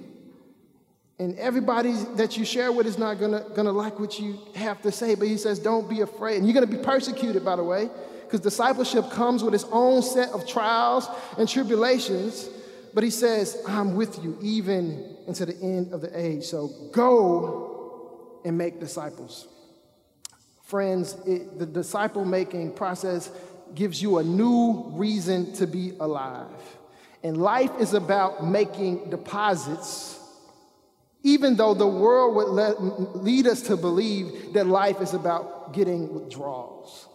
And 1.19 1.37
everybody 1.37 1.93
that 2.15 2.37
you 2.37 2.43
share 2.43 2.71
with 2.71 2.87
is 2.87 2.97
not 2.97 3.19
gonna, 3.19 3.45
gonna 3.53 3.71
like 3.71 3.99
what 3.99 4.19
you 4.19 4.39
have 4.55 4.81
to 4.81 4.91
say, 4.91 5.13
but 5.13 5.27
he 5.27 5.37
says, 5.37 5.59
don't 5.59 5.87
be 5.87 6.01
afraid. 6.01 6.37
And 6.37 6.47
you're 6.47 6.55
gonna 6.55 6.65
be 6.65 6.83
persecuted, 6.83 7.45
by 7.45 7.55
the 7.55 7.63
way, 7.63 7.87
because 8.23 8.39
discipleship 8.39 9.11
comes 9.11 9.43
with 9.43 9.53
its 9.53 9.65
own 9.65 10.01
set 10.01 10.29
of 10.29 10.47
trials 10.47 11.07
and 11.37 11.47
tribulations. 11.47 12.49
But 12.95 13.03
he 13.03 13.11
says, 13.11 13.61
I'm 13.67 13.93
with 13.93 14.23
you 14.23 14.39
even 14.41 15.15
into 15.27 15.45
the 15.45 15.61
end 15.61 15.93
of 15.93 16.01
the 16.01 16.09
age. 16.19 16.45
So 16.45 16.71
go 16.91 18.39
and 18.43 18.57
make 18.57 18.79
disciples. 18.79 19.47
Friends, 20.63 21.15
it, 21.27 21.59
the 21.59 21.67
disciple 21.67 22.25
making 22.25 22.73
process 22.73 23.29
gives 23.75 24.01
you 24.01 24.17
a 24.17 24.23
new 24.23 24.85
reason 24.95 25.53
to 25.53 25.67
be 25.67 25.93
alive. 25.99 26.47
And 27.23 27.37
life 27.37 27.71
is 27.79 27.93
about 27.93 28.45
making 28.45 29.09
deposits, 29.09 30.19
even 31.23 31.55
though 31.55 31.73
the 31.73 31.87
world 31.87 32.35
would 32.35 32.47
let, 32.47 32.81
lead 33.17 33.47
us 33.47 33.61
to 33.63 33.75
believe 33.75 34.53
that 34.53 34.67
life 34.67 35.01
is 35.01 35.13
about 35.13 35.73
getting 35.73 36.13
withdrawals, 36.13 37.07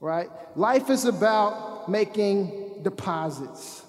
right? 0.00 0.28
Life 0.54 0.90
is 0.90 1.06
about 1.06 1.88
making 1.88 2.82
deposits, 2.82 3.84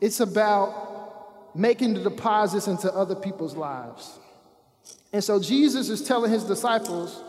it's 0.00 0.20
about 0.20 1.54
making 1.54 1.94
the 1.94 2.00
deposits 2.00 2.66
into 2.66 2.92
other 2.92 3.14
people's 3.14 3.56
lives. 3.56 4.18
And 5.12 5.24
so 5.24 5.40
Jesus 5.40 5.88
is 5.88 6.02
telling 6.02 6.30
his 6.30 6.44
disciples, 6.44 7.22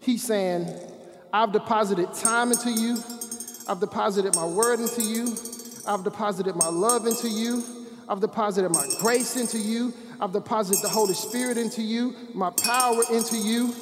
He's 0.00 0.22
saying, 0.22 0.66
I've 1.32 1.52
deposited 1.52 2.14
time 2.14 2.52
into 2.52 2.70
you. 2.70 2.96
I've 3.68 3.80
deposited 3.80 4.34
my 4.34 4.46
word 4.46 4.80
into 4.80 5.02
you. 5.02 5.36
I've 5.86 6.02
deposited 6.02 6.56
my 6.56 6.68
love 6.68 7.06
into 7.06 7.28
you. 7.28 7.62
I've 8.08 8.20
deposited 8.20 8.70
my 8.70 8.86
grace 8.98 9.36
into 9.36 9.58
you. 9.58 9.92
I've 10.20 10.32
deposited 10.32 10.82
the 10.82 10.88
Holy 10.88 11.14
Spirit 11.14 11.58
into 11.58 11.82
you, 11.82 12.14
my 12.34 12.50
power 12.50 13.02
into 13.12 13.36
you, 13.36 13.74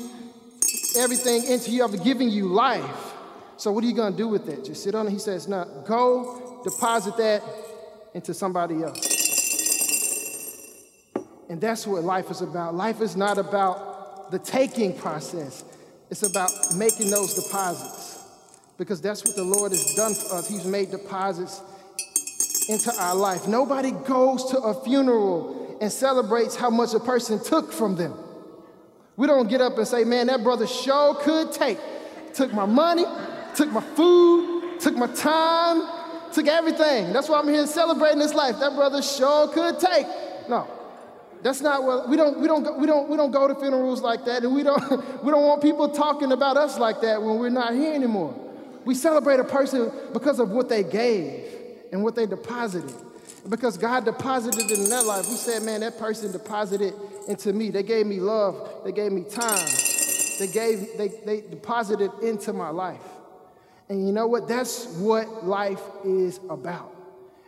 everything 0.98 1.44
into 1.44 1.70
you. 1.70 1.84
I've 1.84 2.04
given 2.04 2.28
you 2.28 2.48
life. 2.48 3.14
So, 3.56 3.72
what 3.72 3.84
are 3.84 3.86
you 3.86 3.94
going 3.94 4.12
to 4.12 4.18
do 4.18 4.28
with 4.28 4.44
that? 4.46 4.64
Just 4.64 4.82
sit 4.82 4.94
on 4.94 5.06
it? 5.06 5.10
He 5.10 5.18
says, 5.18 5.48
No, 5.48 5.64
go 5.86 6.60
deposit 6.64 7.16
that 7.16 7.42
into 8.12 8.34
somebody 8.34 8.82
else. 8.82 9.14
And 11.48 11.60
that's 11.60 11.86
what 11.86 12.02
life 12.02 12.30
is 12.30 12.42
about. 12.42 12.74
Life 12.74 13.00
is 13.00 13.16
not 13.16 13.38
about 13.38 14.30
the 14.30 14.38
taking 14.40 14.94
process, 14.98 15.64
it's 16.10 16.28
about 16.28 16.50
making 16.76 17.10
those 17.10 17.34
deposits 17.34 17.95
because 18.78 19.00
that's 19.00 19.24
what 19.24 19.36
the 19.36 19.44
Lord 19.44 19.72
has 19.72 19.94
done 19.94 20.14
for 20.14 20.36
us. 20.36 20.48
He's 20.48 20.64
made 20.64 20.90
deposits 20.90 21.62
into 22.68 22.92
our 22.98 23.14
life. 23.14 23.46
Nobody 23.46 23.92
goes 23.92 24.50
to 24.50 24.58
a 24.58 24.74
funeral 24.84 25.78
and 25.80 25.90
celebrates 25.90 26.56
how 26.56 26.70
much 26.70 26.94
a 26.94 27.00
person 27.00 27.42
took 27.42 27.72
from 27.72 27.96
them. 27.96 28.14
We 29.16 29.26
don't 29.26 29.48
get 29.48 29.60
up 29.60 29.78
and 29.78 29.88
say, 29.88 30.04
man, 30.04 30.26
that 30.26 30.42
brother 30.42 30.66
sure 30.66 31.14
could 31.14 31.52
take. 31.52 31.78
Took 32.34 32.52
my 32.52 32.66
money, 32.66 33.04
took 33.54 33.70
my 33.70 33.80
food, 33.80 34.78
took 34.78 34.96
my 34.96 35.06
time, 35.14 35.82
took 36.32 36.46
everything. 36.46 37.14
That's 37.14 37.28
why 37.28 37.38
I'm 37.38 37.48
here 37.48 37.66
celebrating 37.66 38.18
this 38.18 38.34
life. 38.34 38.58
That 38.60 38.74
brother 38.74 39.00
sure 39.00 39.48
could 39.48 39.78
take. 39.78 40.06
No, 40.48 40.68
that's 41.42 41.62
not 41.62 41.82
what 41.82 42.10
we 42.10 42.16
don't 42.16 42.38
we 42.38 42.46
don't 42.46 42.62
go, 42.62 42.76
we 42.76 42.86
don't 42.86 43.08
we 43.08 43.16
don't 43.16 43.30
go 43.30 43.48
to 43.48 43.54
funerals 43.54 44.02
like 44.02 44.26
that, 44.26 44.44
and 44.44 44.54
we 44.54 44.62
don't 44.62 44.80
we 45.24 45.30
don't 45.30 45.46
want 45.46 45.62
people 45.62 45.88
talking 45.88 46.32
about 46.32 46.58
us 46.58 46.78
like 46.78 47.00
that 47.00 47.22
when 47.22 47.38
we're 47.38 47.48
not 47.48 47.72
here 47.72 47.94
anymore. 47.94 48.45
We 48.86 48.94
celebrate 48.94 49.40
a 49.40 49.44
person 49.44 49.90
because 50.12 50.38
of 50.38 50.50
what 50.50 50.68
they 50.68 50.84
gave 50.84 51.44
and 51.92 52.04
what 52.04 52.14
they 52.14 52.24
deposited. 52.24 52.94
Because 53.48 53.76
God 53.76 54.04
deposited 54.04 54.70
it 54.70 54.78
in 54.78 54.88
their 54.88 55.02
life. 55.02 55.28
We 55.28 55.34
said, 55.34 55.64
man, 55.64 55.80
that 55.80 55.98
person 55.98 56.30
deposited 56.30 56.94
into 57.26 57.52
me. 57.52 57.70
They 57.70 57.82
gave 57.82 58.06
me 58.06 58.20
love. 58.20 58.82
They 58.84 58.92
gave 58.92 59.10
me 59.10 59.24
time. 59.24 59.68
They 60.38 60.46
gave 60.46 60.96
they, 60.96 61.08
they 61.24 61.40
deposited 61.40 62.12
into 62.22 62.52
my 62.52 62.68
life. 62.68 63.02
And 63.88 64.06
you 64.06 64.12
know 64.12 64.28
what? 64.28 64.46
That's 64.46 64.86
what 64.98 65.44
life 65.44 65.82
is 66.04 66.38
about. 66.48 66.94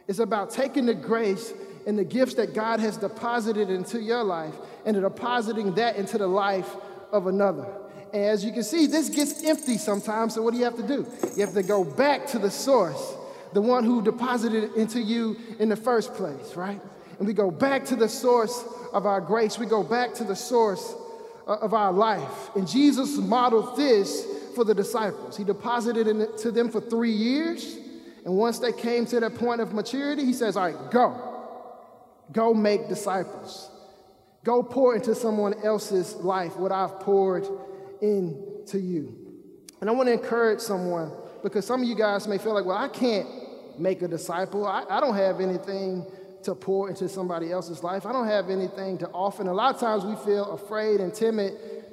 It's 0.08 0.18
about 0.18 0.50
taking 0.50 0.86
the 0.86 0.94
grace 0.94 1.52
and 1.86 1.96
the 1.96 2.04
gifts 2.04 2.34
that 2.34 2.52
God 2.52 2.80
has 2.80 2.96
deposited 2.96 3.70
into 3.70 4.00
your 4.00 4.24
life 4.24 4.54
and 4.84 5.00
depositing 5.00 5.74
that 5.74 5.96
into 5.96 6.18
the 6.18 6.26
life 6.26 6.74
of 7.12 7.28
another. 7.28 7.66
As 8.12 8.44
you 8.44 8.52
can 8.52 8.62
see, 8.62 8.86
this 8.86 9.08
gets 9.08 9.44
empty 9.44 9.78
sometimes. 9.78 10.34
So 10.34 10.42
what 10.42 10.52
do 10.52 10.58
you 10.58 10.64
have 10.64 10.76
to 10.76 10.86
do? 10.86 11.06
You 11.36 11.44
have 11.44 11.54
to 11.54 11.62
go 11.62 11.84
back 11.84 12.26
to 12.28 12.38
the 12.38 12.50
source, 12.50 13.14
the 13.52 13.60
one 13.60 13.84
who 13.84 14.02
deposited 14.02 14.64
it 14.64 14.74
into 14.74 15.00
you 15.00 15.36
in 15.58 15.68
the 15.68 15.76
first 15.76 16.14
place, 16.14 16.54
right? 16.54 16.80
And 17.18 17.26
we 17.26 17.34
go 17.34 17.50
back 17.50 17.84
to 17.86 17.96
the 17.96 18.08
source 18.08 18.64
of 18.92 19.06
our 19.06 19.20
grace. 19.20 19.58
We 19.58 19.66
go 19.66 19.82
back 19.82 20.14
to 20.14 20.24
the 20.24 20.36
source 20.36 20.94
uh, 21.46 21.54
of 21.56 21.74
our 21.74 21.92
life. 21.92 22.54
And 22.54 22.66
Jesus 22.66 23.16
modeled 23.16 23.76
this 23.76 24.26
for 24.54 24.64
the 24.64 24.74
disciples. 24.74 25.36
He 25.36 25.44
deposited 25.44 26.06
it 26.06 26.38
to 26.38 26.50
them 26.50 26.70
for 26.70 26.80
three 26.80 27.12
years. 27.12 27.76
And 28.24 28.36
once 28.36 28.58
they 28.58 28.72
came 28.72 29.06
to 29.06 29.20
that 29.20 29.34
point 29.34 29.60
of 29.60 29.72
maturity, 29.72 30.24
he 30.24 30.32
says, 30.32 30.56
All 30.56 30.70
right, 30.70 30.90
go. 30.90 31.24
Go 32.32 32.52
make 32.52 32.88
disciples. 32.88 33.70
Go 34.44 34.62
pour 34.62 34.94
into 34.94 35.14
someone 35.14 35.54
else's 35.64 36.14
life 36.16 36.56
what 36.56 36.72
I've 36.72 37.00
poured 37.00 37.46
into 38.00 38.78
you. 38.78 39.16
And 39.80 39.88
I 39.88 39.92
want 39.92 40.08
to 40.08 40.12
encourage 40.12 40.60
someone 40.60 41.12
because 41.42 41.66
some 41.66 41.82
of 41.82 41.88
you 41.88 41.94
guys 41.94 42.26
may 42.26 42.38
feel 42.38 42.54
like, 42.54 42.64
well, 42.64 42.76
I 42.76 42.88
can't 42.88 43.28
make 43.78 44.02
a 44.02 44.08
disciple. 44.08 44.66
I, 44.66 44.84
I 44.90 45.00
don't 45.00 45.14
have 45.14 45.40
anything 45.40 46.06
to 46.42 46.54
pour 46.54 46.88
into 46.88 47.08
somebody 47.08 47.50
else's 47.52 47.82
life. 47.82 48.06
I 48.06 48.12
don't 48.12 48.26
have 48.26 48.50
anything 48.50 48.98
to 48.98 49.08
offer. 49.08 49.42
And 49.42 49.50
a 49.50 49.54
lot 49.54 49.74
of 49.74 49.80
times 49.80 50.04
we 50.04 50.16
feel 50.16 50.50
afraid 50.52 51.00
and 51.00 51.12
timid 51.12 51.52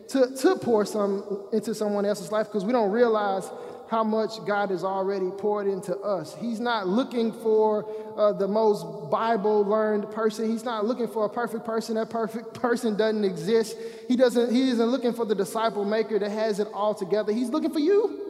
to, 0.09 0.35
to 0.35 0.55
pour 0.57 0.85
some 0.85 1.47
into 1.51 1.73
someone 1.73 2.05
else's 2.05 2.31
life 2.31 2.47
because 2.47 2.65
we 2.65 2.71
don't 2.71 2.91
realize 2.91 3.49
how 3.89 4.03
much 4.03 4.43
God 4.45 4.71
has 4.71 4.83
already 4.83 5.29
poured 5.29 5.67
into 5.67 5.95
us. 5.99 6.35
He's 6.35 6.59
not 6.59 6.87
looking 6.87 7.31
for 7.31 7.85
uh, 8.17 8.33
the 8.33 8.47
most 8.47 9.11
Bible 9.11 9.61
learned 9.63 10.09
person. 10.11 10.49
He's 10.49 10.63
not 10.65 10.85
looking 10.85 11.07
for 11.07 11.25
a 11.25 11.29
perfect 11.29 11.65
person. 11.65 11.95
That 11.95 12.09
perfect 12.09 12.53
person 12.61 12.95
doesn't 12.97 13.23
exist. 13.23 13.77
He 14.07 14.15
doesn't. 14.15 14.51
He 14.51 14.69
isn't 14.71 14.87
looking 14.87 15.13
for 15.13 15.25
the 15.25 15.35
disciple 15.35 15.85
maker 15.85 16.17
that 16.19 16.31
has 16.31 16.59
it 16.59 16.67
all 16.73 16.93
together. 16.95 17.31
He's 17.31 17.49
looking 17.49 17.71
for 17.71 17.79
you. 17.79 18.21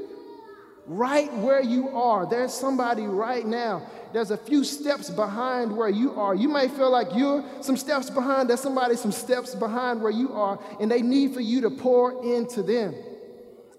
right 0.87 1.33
where 1.37 1.61
you 1.61 1.89
are. 1.89 2.25
There's 2.29 2.53
somebody 2.53 3.03
right 3.03 3.45
now. 3.45 3.87
There's 4.13 4.31
a 4.31 4.37
few 4.37 4.63
steps 4.63 5.09
behind 5.09 5.75
where 5.75 5.89
you 5.89 6.13
are. 6.19 6.35
You 6.35 6.47
may 6.47 6.67
feel 6.67 6.91
like 6.91 7.07
you're 7.15 7.43
some 7.61 7.75
steps 7.75 8.09
behind. 8.09 8.49
There's 8.49 8.61
somebody 8.61 8.95
some 8.95 9.11
steps 9.11 9.55
behind 9.55 10.01
where 10.01 10.11
you 10.11 10.33
are, 10.33 10.59
and 10.79 10.89
they 10.89 11.01
need 11.01 11.33
for 11.33 11.41
you 11.41 11.61
to 11.61 11.69
pour 11.69 12.23
into 12.23 12.63
them. 12.63 12.93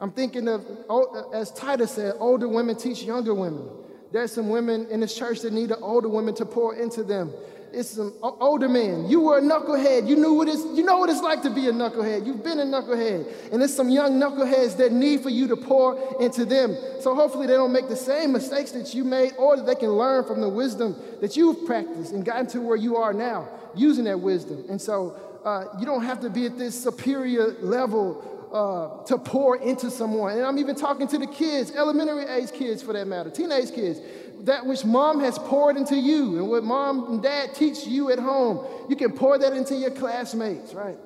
I'm 0.01 0.13
thinking 0.13 0.49
of, 0.49 0.67
oh, 0.89 1.31
as 1.33 1.51
Titus 1.53 1.93
said, 1.93 2.15
older 2.19 2.49
women 2.49 2.77
teach 2.77 3.03
younger 3.03 3.35
women. 3.35 3.69
There's 4.13 4.33
some 4.33 4.49
women 4.49 4.87
in 4.91 5.01
this 5.01 5.17
church 5.17 5.41
that 5.41 5.53
need 5.53 5.71
the 5.71 5.79
older 5.79 6.09
women 6.09 6.35
to 6.37 6.47
pour 6.47 6.75
into 6.75 7.03
them 7.03 7.33
it's 7.77 7.91
some 7.91 8.15
older 8.23 8.69
men. 8.69 9.09
You 9.09 9.21
were 9.21 9.39
a 9.39 9.43
knucklehead. 9.43 10.09
You 10.09 10.17
knew 10.17 10.33
what 10.33 10.49
it's, 10.49 10.65
you 10.65 10.83
know 10.83 10.97
what 10.97 11.11
it's 11.11 11.21
like 11.21 11.43
to 11.43 11.51
be 11.51 11.69
a 11.69 11.73
knucklehead. 11.73 12.27
You've 12.27 12.43
been 12.43 12.59
a 12.59 12.65
knucklehead. 12.65 13.53
And 13.53 13.61
there's 13.61 13.75
some 13.75 13.91
young 13.91 14.19
knuckleheads 14.19 14.79
that 14.79 14.93
need 14.93 15.21
for 15.21 15.29
you 15.29 15.47
to 15.49 15.57
pour 15.57 16.21
into 16.21 16.47
them. 16.47 16.75
So 17.01 17.15
hopefully 17.15 17.47
they 17.47 17.53
don't 17.53 17.73
make 17.73 17.89
the 17.89 17.97
same 17.97 18.33
mistakes 18.33 18.71
that 18.73 18.95
you 18.95 19.05
made 19.05 19.33
or 19.39 19.57
that 19.57 19.67
they 19.67 19.75
can 19.75 19.91
learn 19.91 20.25
from 20.25 20.41
the 20.41 20.49
wisdom 20.49 20.97
that 21.21 21.37
you've 21.37 21.67
practiced 21.67 22.13
and 22.13 22.25
gotten 22.25 22.47
to 22.49 22.61
where 22.61 22.77
you 22.77 22.97
are 22.97 23.13
now 23.13 23.49
using 23.75 24.05
that 24.05 24.21
wisdom. 24.21 24.65
And 24.71 24.81
so 24.81 25.15
uh, 25.45 25.67
you 25.79 25.85
don't 25.85 26.05
have 26.05 26.21
to 26.21 26.31
be 26.31 26.47
at 26.47 26.57
this 26.57 26.83
superior 26.83 27.57
level 27.61 28.36
to 29.07 29.19
pour 29.19 29.57
into 29.57 29.91
someone. 29.91 30.33
And 30.33 30.45
I'm 30.45 30.59
even 30.59 30.75
talking 30.75 31.09
to 31.09 31.19
the 31.19 31.27
kids, 31.27 31.73
elementary 31.73 32.25
age 32.25 32.53
kids 32.53 32.83
for 32.83 32.93
that 32.93 33.07
matter, 33.07 33.31
teenage 33.31 33.73
kids 33.75 34.01
that 34.45 34.65
which 34.65 34.85
mom 34.85 35.21
has 35.21 35.39
poured 35.39 35.77
into 35.77 35.97
you 35.97 36.39
and 36.39 36.49
what 36.49 36.63
mom 36.63 37.13
and 37.13 37.23
dad 37.23 37.55
teach 37.55 37.87
you 37.87 38.11
at 38.11 38.19
home, 38.19 38.65
you 38.89 38.97
can 38.97 39.13
pour 39.13 39.39
that 39.39 39.53
into 39.53 39.75
your 39.75 39.91
classmates, 39.91 40.75
right? 40.75 40.97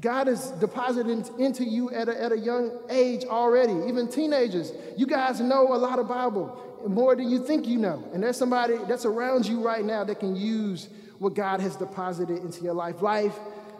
God 0.00 0.28
has 0.28 0.50
deposited 0.52 1.28
into 1.38 1.64
you 1.64 1.90
at 1.90 2.08
a, 2.08 2.22
at 2.22 2.30
a 2.30 2.38
young 2.38 2.78
age 2.88 3.24
already, 3.24 3.72
even 3.88 4.08
teenagers. 4.08 4.72
You 4.96 5.06
guys 5.06 5.40
know 5.40 5.74
a 5.74 5.78
lot 5.78 5.98
of 5.98 6.08
Bible, 6.08 6.80
more 6.86 7.16
than 7.16 7.28
you 7.28 7.44
think 7.44 7.66
you 7.66 7.78
know. 7.78 8.04
And 8.12 8.22
there's 8.22 8.36
somebody 8.36 8.76
that's 8.86 9.04
around 9.04 9.46
you 9.46 9.60
right 9.60 9.84
now 9.84 10.04
that 10.04 10.20
can 10.20 10.36
use 10.36 10.88
what 11.18 11.34
God 11.34 11.60
has 11.60 11.74
deposited 11.74 12.38
into 12.38 12.62
your 12.62 12.74
life. 12.74 13.02
Life 13.02 13.36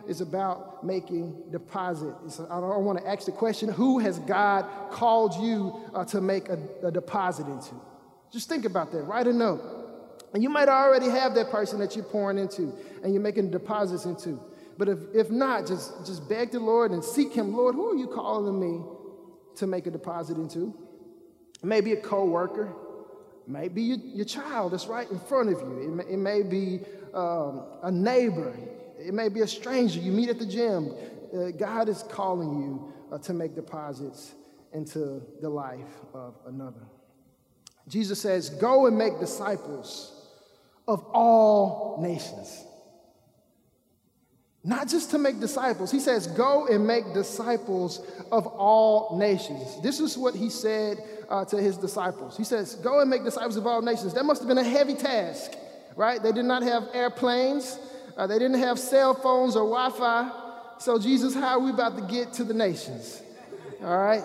is 0.09 0.21
about 0.21 0.85
making 0.85 1.51
deposits. 1.51 2.40
I 2.40 2.61
don't 2.61 2.85
want 2.85 2.99
to 2.99 3.07
ask 3.07 3.27
the 3.27 3.33
question 3.33 3.68
who 3.68 3.99
has 3.99 4.18
God 4.21 4.66
called 4.90 5.35
you 5.37 5.81
uh, 5.94 6.05
to 6.07 6.21
make 6.21 6.49
a, 6.49 6.59
a 6.83 6.90
deposit 6.90 7.47
into? 7.47 7.75
Just 8.33 8.49
think 8.49 8.64
about 8.64 8.90
that. 8.92 9.03
Write 9.03 9.27
a 9.27 9.33
note. 9.33 9.61
And 10.35 10.42
you 10.42 10.49
might 10.49 10.68
already 10.68 11.09
have 11.09 11.35
that 11.35 11.51
person 11.51 11.79
that 11.81 11.94
you're 11.94 12.05
pouring 12.05 12.38
into 12.38 12.75
and 13.03 13.12
you're 13.12 13.23
making 13.23 13.51
deposits 13.51 14.05
into. 14.05 14.40
But 14.77 14.88
if, 14.88 14.99
if 15.14 15.31
not, 15.31 15.66
just, 15.66 16.07
just 16.07 16.29
beg 16.29 16.53
the 16.53 16.61
Lord 16.61 16.92
and 16.92 17.03
seek 17.03 17.33
Him. 17.33 17.55
Lord, 17.55 17.75
who 17.75 17.92
are 17.92 17.97
you 17.97 18.07
calling 18.07 18.59
me 18.61 18.85
to 19.57 19.66
make 19.66 19.87
a 19.87 19.90
deposit 19.90 20.37
into? 20.37 20.75
Maybe 21.62 21.92
a 21.92 22.01
co-worker, 22.01 22.73
maybe 23.47 23.83
your, 23.83 23.99
your 23.99 24.25
child 24.25 24.73
that's 24.73 24.87
right 24.87 25.11
in 25.11 25.18
front 25.18 25.53
of 25.53 25.61
you. 25.61 25.81
It 25.81 25.88
may, 25.88 26.05
it 26.05 26.18
may 26.18 26.42
be 26.42 26.81
um, 27.12 27.64
a 27.83 27.90
neighbor. 27.90 28.55
It 28.98 29.14
may 29.14 29.28
be 29.28 29.40
a 29.40 29.46
stranger 29.46 30.00
you 30.00 30.12
meet 30.12 30.28
at 30.28 30.38
the 30.38 30.46
gym. 30.46 30.94
Uh, 31.32 31.50
God 31.50 31.88
is 31.88 32.02
calling 32.02 32.62
you 32.62 32.92
uh, 33.12 33.18
to 33.18 33.32
make 33.32 33.54
deposits 33.54 34.34
into 34.72 35.22
the 35.40 35.48
life 35.48 36.00
of 36.14 36.34
another. 36.46 36.82
Jesus 37.88 38.20
says, 38.20 38.50
Go 38.50 38.87
and 38.87 38.96
make 38.96 39.18
disciples 39.18 40.14
of 40.87 41.04
all 41.12 41.98
nations. 42.00 42.64
Not 44.64 44.88
just 44.88 45.12
to 45.12 45.18
make 45.18 45.40
disciples. 45.40 45.90
He 45.90 46.00
says, 46.00 46.26
Go 46.26 46.66
and 46.66 46.87
make 46.87 47.14
disciples 47.14 48.00
of 48.30 48.46
all 48.46 49.16
nations. 49.18 49.80
This 49.82 50.00
is 50.00 50.18
what 50.18 50.34
he 50.34 50.50
said 50.50 50.98
uh, 51.28 51.44
to 51.46 51.56
his 51.56 51.76
disciples. 51.76 52.37
He 52.37 52.44
says, 52.44 52.74
Go 52.74 53.00
and 53.00 53.08
make 53.08 53.24
disciples 53.24 53.56
of 53.56 53.66
all 53.66 53.80
nations. 53.80 54.14
That 54.14 54.24
must 54.24 54.42
have 54.42 54.48
been 54.48 54.58
a 54.58 54.64
heavy 54.64 54.94
task, 54.94 55.52
right? 55.96 56.22
They 56.22 56.32
did 56.32 56.44
not 56.44 56.62
have 56.62 56.88
airplanes, 56.92 57.78
uh, 58.18 58.26
they 58.26 58.38
didn't 58.38 58.59
have 58.59 58.78
cell 58.78 59.14
phones 59.14 59.54
or 59.54 59.61
Wi 59.61 59.90
Fi. 59.90 60.31
So, 60.78 60.98
Jesus, 60.98 61.35
how 61.35 61.59
are 61.59 61.61
we 61.61 61.70
about 61.70 61.96
to 61.96 62.02
get 62.02 62.33
to 62.35 62.44
the 62.44 62.52
nations? 62.52 63.22
All 63.81 63.96
right? 63.96 64.22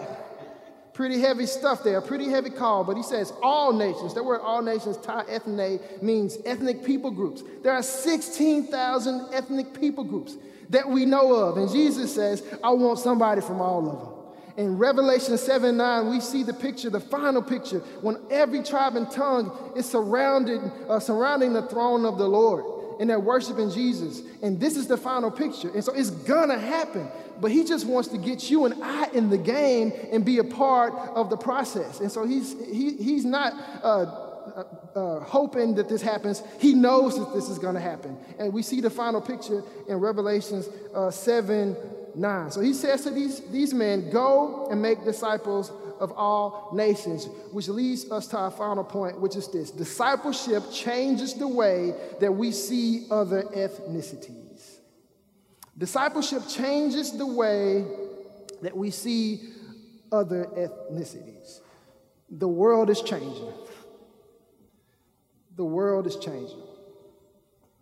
Pretty 0.94 1.20
heavy 1.20 1.46
stuff 1.46 1.84
there, 1.84 2.02
pretty 2.02 2.30
heavy 2.30 2.50
call, 2.50 2.84
but 2.84 2.98
he 2.98 3.04
says 3.04 3.34
all 3.42 3.72
nations. 3.72 4.14
That 4.16 4.26
word 4.26 4.42
all 4.42 4.62
nations, 4.62 4.98
ta 4.98 5.24
ethne, 5.28 5.80
means 6.02 6.38
ethnic 6.46 6.84
people 6.84 7.12
groups. 7.12 7.44
There 7.64 7.72
are 7.72 7.82
16,000 7.82 9.34
ethnic 9.34 9.80
people 9.80 10.04
groups 10.04 10.38
that 10.70 10.88
we 10.88 11.06
know 11.06 11.34
of. 11.34 11.58
And 11.58 11.70
Jesus 11.70 12.14
says, 12.14 12.44
I 12.64 12.72
want 12.72 13.00
somebody 13.00 13.42
from 13.42 13.62
all 13.62 13.90
of 13.90 14.00
them. 14.00 14.66
In 14.66 14.78
Revelation 14.78 15.38
7 15.38 15.76
9, 15.76 16.10
we 16.10 16.20
see 16.20 16.44
the 16.44 16.54
picture, 16.54 16.92
the 16.92 17.00
final 17.00 17.42
picture, 17.42 17.80
when 18.02 18.18
every 18.30 18.62
tribe 18.62 18.96
and 18.96 19.10
tongue 19.10 19.74
is 19.76 19.88
surrounded, 19.88 20.62
uh, 20.88 21.00
surrounding 21.00 21.54
the 21.54 21.64
throne 21.64 22.06
of 22.06 22.20
the 22.20 22.28
Lord 22.28 22.83
and 23.00 23.10
they're 23.10 23.20
worshiping 23.20 23.70
Jesus. 23.72 24.22
And 24.42 24.60
this 24.60 24.78
is 24.78 24.88
the 24.88 24.98
final 24.98 25.32
picture. 25.32 25.70
And 25.70 25.84
so 25.84 25.94
it's 25.94 26.10
gonna 26.10 26.58
happen 26.58 27.10
but 27.42 27.52
he 27.52 27.64
just 27.64 27.86
wants 27.86 28.10
to 28.10 28.18
get 28.18 28.50
you 28.50 28.66
and 28.66 28.84
I 28.84 29.10
in 29.14 29.30
the 29.30 29.38
game 29.38 29.92
and 30.12 30.24
be 30.24 30.38
a 30.38 30.44
part 30.44 30.94
of 30.94 31.30
the 31.30 31.38
process. 31.38 32.00
And 32.00 32.12
so 32.12 32.26
he's, 32.26 32.56
he, 32.66 32.96
he's 32.96 33.26
not 33.26 33.54
uh, 33.84 33.88
uh, 33.88 34.64
uh, 34.96 35.20
hoping 35.22 35.76
that 35.76 35.90
this 35.90 36.02
happens. 36.02 36.44
He 36.60 36.74
knows 36.74 37.18
that 37.18 37.34
this 37.34 37.50
is 37.50 37.60
to 37.76 37.82
happen. 37.82 38.18
And 38.40 38.54
we 38.54 38.62
see 38.62 38.82
the 38.82 38.90
final 38.90 39.22
picture 39.22 39.64
in 39.88 39.98
Revelations 39.98 40.70
uh, 40.94 41.12
7 41.12 41.76
9. 42.16 42.52
So 42.52 42.62
he 42.62 42.74
says 42.74 43.04
to 43.04 43.10
these, 43.10 43.42
these 43.52 43.74
men, 43.74 44.10
Go 44.10 44.68
and 44.70 44.82
make 44.82 45.04
disciples 45.04 45.72
of 46.00 46.12
all 46.14 46.70
nations, 46.74 47.28
which 47.52 47.68
leads 47.68 48.12
us 48.12 48.28
to 48.28 48.38
our 48.38 48.52
final 48.52 48.84
point, 48.84 49.20
which 49.20 49.36
is 49.36 49.48
this 49.48 49.72
discipleship 49.72 50.64
changes 50.72 51.34
the 51.34 51.48
way 51.48 51.94
that 52.20 52.32
we 52.32 52.52
see 52.52 53.08
other 53.10 53.44
ethnicities. 53.44 54.80
Discipleship 55.78 56.44
changes 56.48 57.18
the 57.18 57.26
way 57.26 57.86
that 58.62 58.76
we 58.76 58.92
see 58.92 59.42
other 60.12 60.46
ethnicities. 60.56 61.60
The 62.30 62.48
world 62.48 62.90
is 62.90 63.02
changing. 63.02 63.54
The 65.56 65.66
world 65.66 66.08
is 66.08 66.16
changing. 66.18 66.62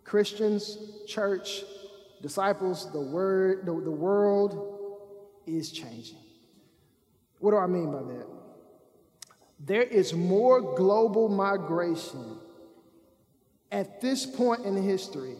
Christians, 0.04 0.78
church, 1.06 1.64
disciples, 2.22 2.90
the 2.92 3.00
word, 3.00 3.66
the, 3.66 3.72
the 3.72 3.90
world 3.90 4.80
is 5.46 5.72
changing. 5.72 6.18
What 7.40 7.50
do 7.50 7.56
I 7.56 7.66
mean 7.66 7.90
by 7.90 8.02
that? 8.02 8.26
There 9.64 9.82
is 9.82 10.14
more 10.14 10.60
global 10.76 11.28
migration 11.28 12.38
at 13.70 14.00
this 14.00 14.24
point 14.24 14.64
in 14.64 14.80
history 14.80 15.36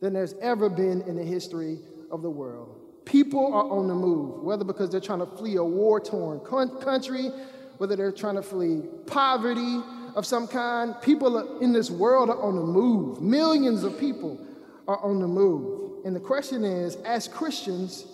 than 0.00 0.12
there's 0.12 0.34
ever 0.34 0.68
been 0.68 1.02
in 1.02 1.16
the 1.16 1.24
history 1.24 1.78
of 2.10 2.22
the 2.22 2.30
world. 2.30 2.78
People 3.04 3.52
are 3.52 3.68
on 3.70 3.88
the 3.88 3.94
move, 3.94 4.42
whether 4.42 4.64
because 4.64 4.90
they're 4.90 5.00
trying 5.00 5.20
to 5.20 5.26
flee 5.26 5.56
a 5.56 5.64
war 5.64 5.98
torn 6.00 6.40
country, 6.40 7.30
whether 7.78 7.96
they're 7.96 8.12
trying 8.12 8.36
to 8.36 8.42
flee 8.42 8.82
poverty 9.06 9.80
of 10.14 10.24
some 10.24 10.46
kind. 10.46 10.94
People 11.02 11.58
in 11.58 11.72
this 11.72 11.90
world 11.90 12.30
are 12.30 12.40
on 12.40 12.54
the 12.54 12.62
move. 12.62 13.20
Millions 13.20 13.82
of 13.82 13.98
people 13.98 14.38
are 14.86 14.98
on 14.98 15.18
the 15.18 15.26
move. 15.26 15.81
And 16.04 16.14
the 16.14 16.20
question 16.20 16.64
is 16.64 16.96
as 16.96 17.28
Christians, 17.28 18.06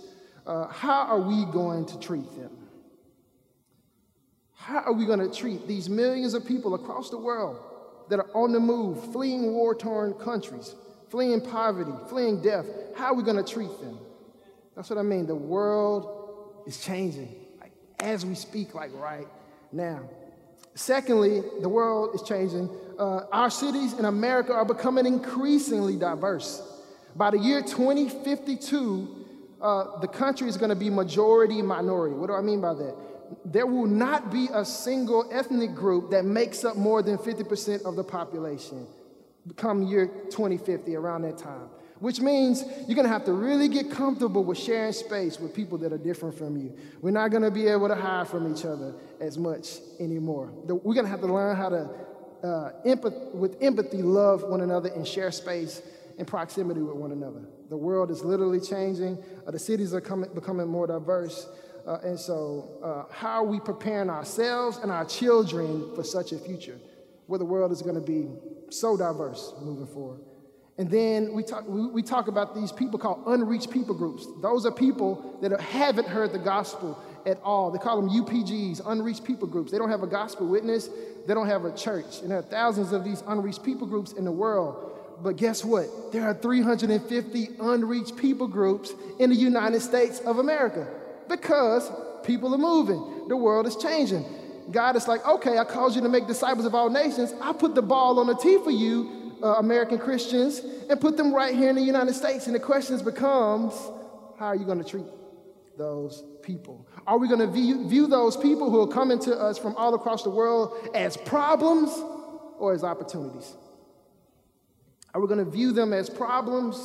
uh, 0.46 0.68
how 0.68 1.02
are 1.06 1.20
we 1.20 1.44
going 1.46 1.86
to 1.86 1.98
treat 2.00 2.30
them? 2.36 2.50
How 4.54 4.80
are 4.80 4.92
we 4.92 5.06
going 5.06 5.20
to 5.20 5.34
treat 5.34 5.66
these 5.66 5.88
millions 5.88 6.34
of 6.34 6.46
people 6.46 6.74
across 6.74 7.10
the 7.10 7.18
world 7.18 7.58
that 8.10 8.18
are 8.18 8.30
on 8.34 8.52
the 8.52 8.60
move, 8.60 9.12
fleeing 9.12 9.52
war 9.52 9.74
torn 9.74 10.14
countries? 10.14 10.74
fleeing 11.10 11.40
poverty, 11.40 11.92
fleeing 12.08 12.40
death. 12.42 12.66
How 12.96 13.06
are 13.06 13.14
we 13.14 13.22
going 13.22 13.42
to 13.42 13.52
treat 13.52 13.80
them? 13.80 13.98
That's 14.76 14.90
what 14.90 14.98
I 14.98 15.02
mean. 15.02 15.26
The 15.26 15.34
world 15.34 16.62
is 16.66 16.82
changing 16.82 17.34
like, 17.60 17.72
as 18.00 18.24
we 18.24 18.34
speak, 18.34 18.74
like 18.74 18.90
right 18.94 19.26
now. 19.72 20.00
Secondly, 20.74 21.42
the 21.60 21.68
world 21.68 22.14
is 22.14 22.22
changing. 22.22 22.70
Uh, 22.98 23.22
our 23.32 23.50
cities 23.50 23.94
in 23.94 24.04
America 24.04 24.52
are 24.52 24.64
becoming 24.64 25.06
increasingly 25.06 25.96
diverse. 25.96 26.62
By 27.18 27.32
the 27.32 27.38
year 27.38 27.60
2052, 27.62 29.26
uh, 29.60 29.98
the 29.98 30.06
country 30.06 30.48
is 30.48 30.56
going 30.56 30.68
to 30.70 30.76
be 30.76 30.88
majority 30.88 31.60
minority. 31.62 32.14
What 32.14 32.28
do 32.28 32.34
I 32.34 32.40
mean 32.40 32.60
by 32.60 32.74
that? 32.74 32.94
There 33.44 33.66
will 33.66 33.88
not 33.88 34.30
be 34.30 34.48
a 34.54 34.64
single 34.64 35.28
ethnic 35.32 35.74
group 35.74 36.12
that 36.12 36.24
makes 36.24 36.64
up 36.64 36.76
more 36.76 37.02
than 37.02 37.18
50% 37.18 37.82
of 37.82 37.96
the 37.96 38.04
population 38.04 38.86
come 39.56 39.82
year 39.82 40.06
2050, 40.30 40.94
around 40.94 41.22
that 41.22 41.38
time. 41.38 41.68
Which 41.98 42.20
means 42.20 42.62
you're 42.86 42.94
gonna 42.94 43.08
have 43.08 43.24
to 43.24 43.32
really 43.32 43.66
get 43.66 43.90
comfortable 43.90 44.44
with 44.44 44.58
sharing 44.58 44.92
space 44.92 45.40
with 45.40 45.52
people 45.52 45.78
that 45.78 45.92
are 45.92 45.98
different 45.98 46.38
from 46.38 46.56
you. 46.56 46.76
We're 47.02 47.10
not 47.10 47.32
gonna 47.32 47.50
be 47.50 47.66
able 47.66 47.88
to 47.88 47.96
hide 47.96 48.28
from 48.28 48.54
each 48.54 48.64
other 48.64 48.94
as 49.20 49.36
much 49.36 49.78
anymore. 49.98 50.52
We're 50.66 50.94
gonna 50.94 51.08
have 51.08 51.22
to 51.22 51.26
learn 51.26 51.56
how 51.56 51.70
to, 51.70 51.90
uh, 52.44 52.72
empath- 52.86 53.34
with 53.34 53.56
empathy, 53.60 54.02
love 54.02 54.44
one 54.44 54.60
another 54.60 54.90
and 54.90 55.04
share 55.04 55.32
space 55.32 55.82
in 56.18 56.26
proximity 56.26 56.82
with 56.82 56.96
one 56.96 57.12
another. 57.12 57.42
The 57.70 57.76
world 57.76 58.10
is 58.10 58.24
literally 58.24 58.60
changing. 58.60 59.22
Uh, 59.46 59.50
the 59.50 59.58
cities 59.58 59.94
are 59.94 60.00
coming, 60.00 60.30
becoming 60.34 60.66
more 60.66 60.86
diverse. 60.86 61.48
Uh, 61.86 61.98
and 62.04 62.18
so, 62.18 62.78
uh, 62.82 63.12
how 63.12 63.44
are 63.44 63.46
we 63.46 63.60
preparing 63.60 64.10
ourselves 64.10 64.78
and 64.78 64.90
our 64.90 65.04
children 65.04 65.94
for 65.94 66.04
such 66.04 66.32
a 66.32 66.38
future 66.38 66.78
where 67.26 67.38
the 67.38 67.44
world 67.44 67.72
is 67.72 67.80
going 67.80 67.94
to 67.94 68.00
be 68.00 68.28
so 68.70 68.96
diverse 68.96 69.54
moving 69.60 69.86
forward? 69.86 70.20
And 70.76 70.90
then 70.90 71.32
we 71.32 71.42
talk, 71.42 71.66
we, 71.66 71.86
we 71.86 72.02
talk 72.02 72.28
about 72.28 72.54
these 72.54 72.70
people 72.70 72.98
called 72.98 73.24
unreached 73.26 73.70
people 73.70 73.94
groups. 73.94 74.26
Those 74.40 74.64
are 74.64 74.70
people 74.70 75.38
that 75.40 75.58
haven't 75.60 76.06
heard 76.06 76.32
the 76.32 76.38
gospel 76.38 77.02
at 77.26 77.40
all. 77.42 77.70
They 77.70 77.78
call 77.78 78.00
them 78.00 78.10
UPGs, 78.10 78.82
unreached 78.86 79.24
people 79.24 79.48
groups. 79.48 79.72
They 79.72 79.78
don't 79.78 79.90
have 79.90 80.02
a 80.02 80.06
gospel 80.06 80.46
witness, 80.46 80.88
they 81.26 81.34
don't 81.34 81.48
have 81.48 81.64
a 81.64 81.74
church. 81.74 82.20
And 82.22 82.30
there 82.30 82.38
are 82.38 82.42
thousands 82.42 82.92
of 82.92 83.04
these 83.04 83.22
unreached 83.26 83.64
people 83.64 83.86
groups 83.86 84.12
in 84.12 84.24
the 84.24 84.32
world. 84.32 84.97
But 85.22 85.36
guess 85.36 85.64
what? 85.64 86.12
There 86.12 86.24
are 86.24 86.34
350 86.34 87.48
unreached 87.60 88.16
people 88.16 88.46
groups 88.46 88.92
in 89.18 89.30
the 89.30 89.36
United 89.36 89.80
States 89.80 90.20
of 90.20 90.38
America 90.38 90.86
because 91.28 91.90
people 92.24 92.54
are 92.54 92.58
moving. 92.58 93.28
The 93.28 93.36
world 93.36 93.66
is 93.66 93.76
changing. 93.76 94.24
God 94.70 94.96
is 94.96 95.08
like, 95.08 95.26
okay, 95.26 95.58
I 95.58 95.64
called 95.64 95.96
you 95.96 96.02
to 96.02 96.08
make 96.08 96.26
disciples 96.26 96.66
of 96.66 96.74
all 96.74 96.90
nations. 96.90 97.34
I 97.40 97.52
put 97.52 97.74
the 97.74 97.82
ball 97.82 98.20
on 98.20 98.26
the 98.26 98.34
tee 98.34 98.58
for 98.62 98.70
you, 98.70 99.32
uh, 99.42 99.54
American 99.54 99.98
Christians, 99.98 100.60
and 100.88 101.00
put 101.00 101.16
them 101.16 101.34
right 101.34 101.54
here 101.54 101.70
in 101.70 101.76
the 101.76 101.82
United 101.82 102.14
States. 102.14 102.46
And 102.46 102.54
the 102.54 102.60
question 102.60 103.02
becomes, 103.02 103.74
how 104.38 104.46
are 104.46 104.56
you 104.56 104.66
going 104.66 104.78
to 104.78 104.88
treat 104.88 105.06
those 105.76 106.22
people? 106.42 106.86
Are 107.06 107.18
we 107.18 107.28
going 107.28 107.40
to 107.40 107.46
view, 107.46 107.88
view 107.88 108.06
those 108.06 108.36
people 108.36 108.70
who 108.70 108.82
are 108.82 108.88
coming 108.88 109.18
to 109.20 109.34
us 109.34 109.58
from 109.58 109.74
all 109.76 109.94
across 109.94 110.22
the 110.22 110.30
world 110.30 110.90
as 110.94 111.16
problems 111.16 111.90
or 112.58 112.72
as 112.72 112.84
opportunities? 112.84 113.54
Are 115.14 115.20
we 115.20 115.26
going 115.26 115.44
to 115.44 115.50
view 115.50 115.72
them 115.72 115.92
as 115.92 116.10
problems 116.10 116.78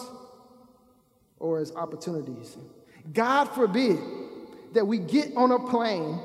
or 1.39 1.59
as 1.59 1.71
opportunities? 1.75 2.57
God 3.11 3.45
forbid 3.45 3.99
that 4.73 4.85
we 4.85 4.97
get 4.97 5.35
on 5.35 5.51
a 5.51 5.59
plane, 5.59 6.19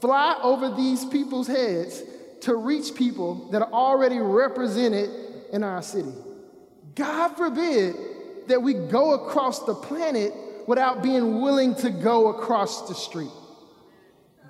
fly 0.00 0.38
over 0.42 0.74
these 0.74 1.04
people's 1.04 1.46
heads 1.46 2.02
to 2.42 2.56
reach 2.56 2.94
people 2.94 3.50
that 3.50 3.62
are 3.62 3.72
already 3.72 4.18
represented 4.18 5.10
in 5.52 5.62
our 5.62 5.82
city. 5.82 6.12
God 6.94 7.36
forbid 7.36 7.94
that 8.48 8.62
we 8.62 8.74
go 8.74 9.14
across 9.14 9.64
the 9.64 9.74
planet 9.74 10.32
without 10.66 11.02
being 11.02 11.40
willing 11.40 11.74
to 11.76 11.90
go 11.90 12.28
across 12.28 12.88
the 12.88 12.94
street. 12.94 13.30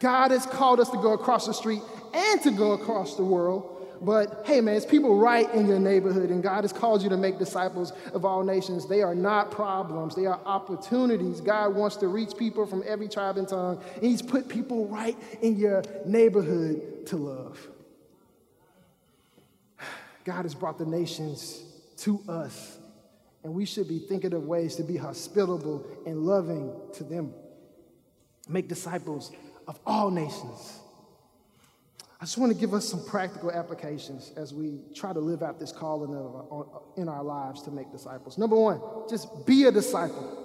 God 0.01 0.31
has 0.31 0.47
called 0.47 0.81
us 0.81 0.91
to 0.91 0.97
go 0.97 1.13
across 1.13 1.47
the 1.47 1.55
street 1.55 1.83
and 2.13 2.43
to 2.43 2.51
go 2.51 2.73
across 2.73 3.17
the 3.17 3.25
world. 3.25 3.76
But 4.01 4.43
hey, 4.45 4.61
man, 4.61 4.77
it's 4.77 4.87
people 4.87 5.17
right 5.17 5.53
in 5.55 5.67
your 5.67 5.79
neighborhood, 5.79 6.31
and 6.31 6.43
God 6.43 6.65
has 6.65 6.73
called 6.73 7.03
you 7.03 7.09
to 7.09 7.17
make 7.17 7.39
disciples 7.39 7.93
of 8.13 8.25
all 8.25 8.43
nations. 8.43 8.87
They 8.87 9.03
are 9.03 9.15
not 9.15 9.51
problems, 9.51 10.15
they 10.15 10.27
are 10.27 10.41
opportunities. 10.45 11.41
God 11.41 11.75
wants 11.75 11.97
to 11.97 12.09
reach 12.09 12.37
people 12.37 12.67
from 12.67 12.83
every 12.87 13.09
tribe 13.09 13.37
and 13.39 13.49
tongue, 13.49 13.83
and 13.95 14.05
He's 14.05 14.23
put 14.23 14.49
people 14.49 14.87
right 14.87 15.17
in 15.43 15.57
your 15.57 15.83
neighborhood 16.05 17.07
to 17.07 17.17
love. 17.17 17.67
God 20.25 20.43
has 20.43 20.55
brought 20.55 20.79
the 20.79 20.87
nations 20.87 21.63
to 21.99 22.23
us, 22.29 22.79
and 23.45 23.55
we 23.55 23.65
should 23.65 23.89
be 23.89 23.99
thinking 23.99 24.35
of 24.35 24.45
ways 24.45 24.77
to 24.77 24.83
be 24.83 24.97
hospitable 24.97 25.87
and 26.07 26.25
loving 26.27 26.73
to 26.95 27.05
them. 27.05 27.33
Make 28.49 28.69
disciples 28.69 29.33
of 29.67 29.79
all 29.87 30.11
nations. 30.11 30.81
I 32.19 32.25
just 32.25 32.39
want 32.39 32.51
to 32.51 32.59
give 32.59 32.73
us 32.73 32.89
some 32.89 33.05
practical 33.05 33.53
applications 33.53 34.33
as 34.37 34.55
we 34.55 34.81
try 34.95 35.13
to 35.13 35.21
live 35.21 35.43
out 35.43 35.59
this 35.59 35.71
calling 35.71 36.15
uh, 36.15 36.55
uh, 36.55 36.81
in 36.97 37.09
our 37.09 37.23
lives 37.23 37.63
to 37.63 37.71
make 37.71 37.93
disciples. 37.93 38.39
Number 38.39 38.57
one, 38.57 38.81
just 39.09 39.47
be 39.47 39.65
a 39.65 39.73
disciple. 39.73 40.45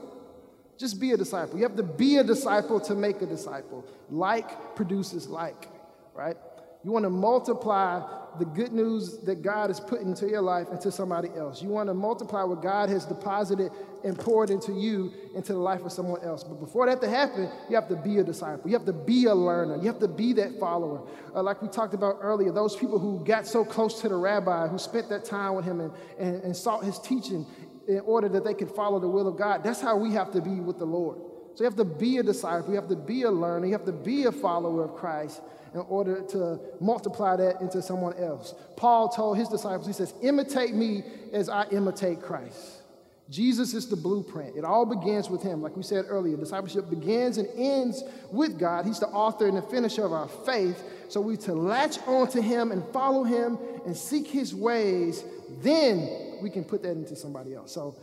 Just 0.77 0.99
be 0.99 1.11
a 1.11 1.17
disciple. 1.17 1.57
You 1.57 1.63
have 1.63 1.77
to 1.77 1.83
be 1.83 2.17
a 2.17 2.23
disciple 2.23 2.79
to 2.81 2.95
make 2.95 3.21
a 3.21 3.25
disciple. 3.25 3.85
Like 4.09 4.75
produces 4.75 5.27
like, 5.27 5.67
right? 6.13 6.35
You 6.83 6.91
want 6.91 7.03
to 7.05 7.09
multiply 7.09 8.01
the 8.39 8.45
good 8.45 8.71
news 8.71 9.19
that 9.19 9.41
God 9.41 9.69
has 9.69 9.79
put 9.79 10.01
into 10.01 10.27
your 10.27 10.41
life 10.41 10.67
into 10.71 10.91
somebody 10.91 11.29
else. 11.35 11.61
You 11.61 11.69
want 11.69 11.89
to 11.89 11.93
multiply 11.93 12.43
what 12.43 12.61
God 12.61 12.89
has 12.89 13.05
deposited 13.05 13.71
and 14.03 14.17
poured 14.17 14.49
into 14.49 14.71
you 14.71 15.11
into 15.35 15.53
the 15.53 15.59
life 15.59 15.81
of 15.83 15.91
someone 15.91 16.23
else. 16.23 16.43
But 16.43 16.59
before 16.59 16.85
that 16.87 17.01
to 17.01 17.09
happen, 17.09 17.49
you 17.69 17.75
have 17.75 17.89
to 17.89 17.95
be 17.95 18.19
a 18.19 18.23
disciple. 18.23 18.69
You 18.69 18.77
have 18.77 18.85
to 18.85 18.93
be 18.93 19.25
a 19.25 19.35
learner. 19.35 19.75
You 19.77 19.87
have 19.87 19.99
to 19.99 20.07
be 20.07 20.33
that 20.33 20.59
follower. 20.59 21.01
Uh, 21.35 21.43
like 21.43 21.61
we 21.61 21.67
talked 21.67 21.93
about 21.93 22.19
earlier, 22.21 22.51
those 22.51 22.75
people 22.75 22.99
who 22.99 23.23
got 23.25 23.45
so 23.45 23.65
close 23.65 24.01
to 24.01 24.09
the 24.09 24.15
rabbi, 24.15 24.67
who 24.67 24.77
spent 24.77 25.09
that 25.09 25.25
time 25.25 25.55
with 25.55 25.65
him 25.65 25.81
and, 25.81 25.93
and, 26.17 26.43
and 26.43 26.55
sought 26.55 26.83
his 26.83 26.99
teaching 26.99 27.45
in 27.87 27.99
order 28.01 28.29
that 28.29 28.45
they 28.45 28.53
could 28.53 28.71
follow 28.71 28.99
the 28.99 29.09
will 29.09 29.27
of 29.27 29.37
God. 29.37 29.63
That's 29.63 29.81
how 29.81 29.97
we 29.97 30.13
have 30.13 30.31
to 30.31 30.41
be 30.41 30.61
with 30.61 30.79
the 30.79 30.85
Lord. 30.85 31.17
So 31.55 31.63
you 31.63 31.65
have 31.65 31.75
to 31.75 31.85
be 31.85 32.17
a 32.17 32.23
disciple. 32.23 32.69
You 32.69 32.79
have 32.79 32.87
to 32.89 32.95
be 32.95 33.23
a 33.23 33.31
learner. 33.31 33.65
You 33.65 33.73
have 33.73 33.85
to 33.85 33.91
be 33.91 34.23
a 34.23 34.31
follower 34.31 34.85
of 34.85 34.95
Christ 34.95 35.41
in 35.73 35.81
order 35.81 36.21
to 36.21 36.59
multiply 36.79 37.35
that 37.35 37.61
into 37.61 37.81
someone 37.81 38.13
else. 38.17 38.53
Paul 38.75 39.09
told 39.09 39.37
his 39.37 39.47
disciples, 39.47 39.87
he 39.87 39.93
says, 39.93 40.13
imitate 40.21 40.73
me 40.73 41.03
as 41.31 41.49
I 41.49 41.65
imitate 41.71 42.21
Christ. 42.21 42.81
Jesus 43.29 43.73
is 43.73 43.87
the 43.87 43.95
blueprint. 43.95 44.57
It 44.57 44.65
all 44.65 44.85
begins 44.85 45.29
with 45.29 45.41
him. 45.41 45.61
Like 45.61 45.77
we 45.77 45.83
said 45.83 46.03
earlier, 46.09 46.35
discipleship 46.35 46.89
begins 46.89 47.37
and 47.37 47.47
ends 47.55 48.03
with 48.29 48.59
God. 48.59 48.85
He's 48.85 48.99
the 48.99 49.07
author 49.07 49.47
and 49.47 49.55
the 49.55 49.61
finisher 49.61 50.03
of 50.03 50.11
our 50.11 50.27
faith. 50.27 50.83
So 51.07 51.21
we 51.21 51.37
to 51.37 51.53
latch 51.53 51.97
onto 52.05 52.41
him 52.41 52.73
and 52.73 52.83
follow 52.91 53.23
him 53.23 53.57
and 53.85 53.95
seek 53.95 54.27
his 54.27 54.53
ways, 54.53 55.23
then 55.61 56.39
we 56.41 56.49
can 56.49 56.65
put 56.65 56.83
that 56.83 56.91
into 56.91 57.15
somebody 57.15 57.55
else. 57.55 57.71
So 57.71 57.95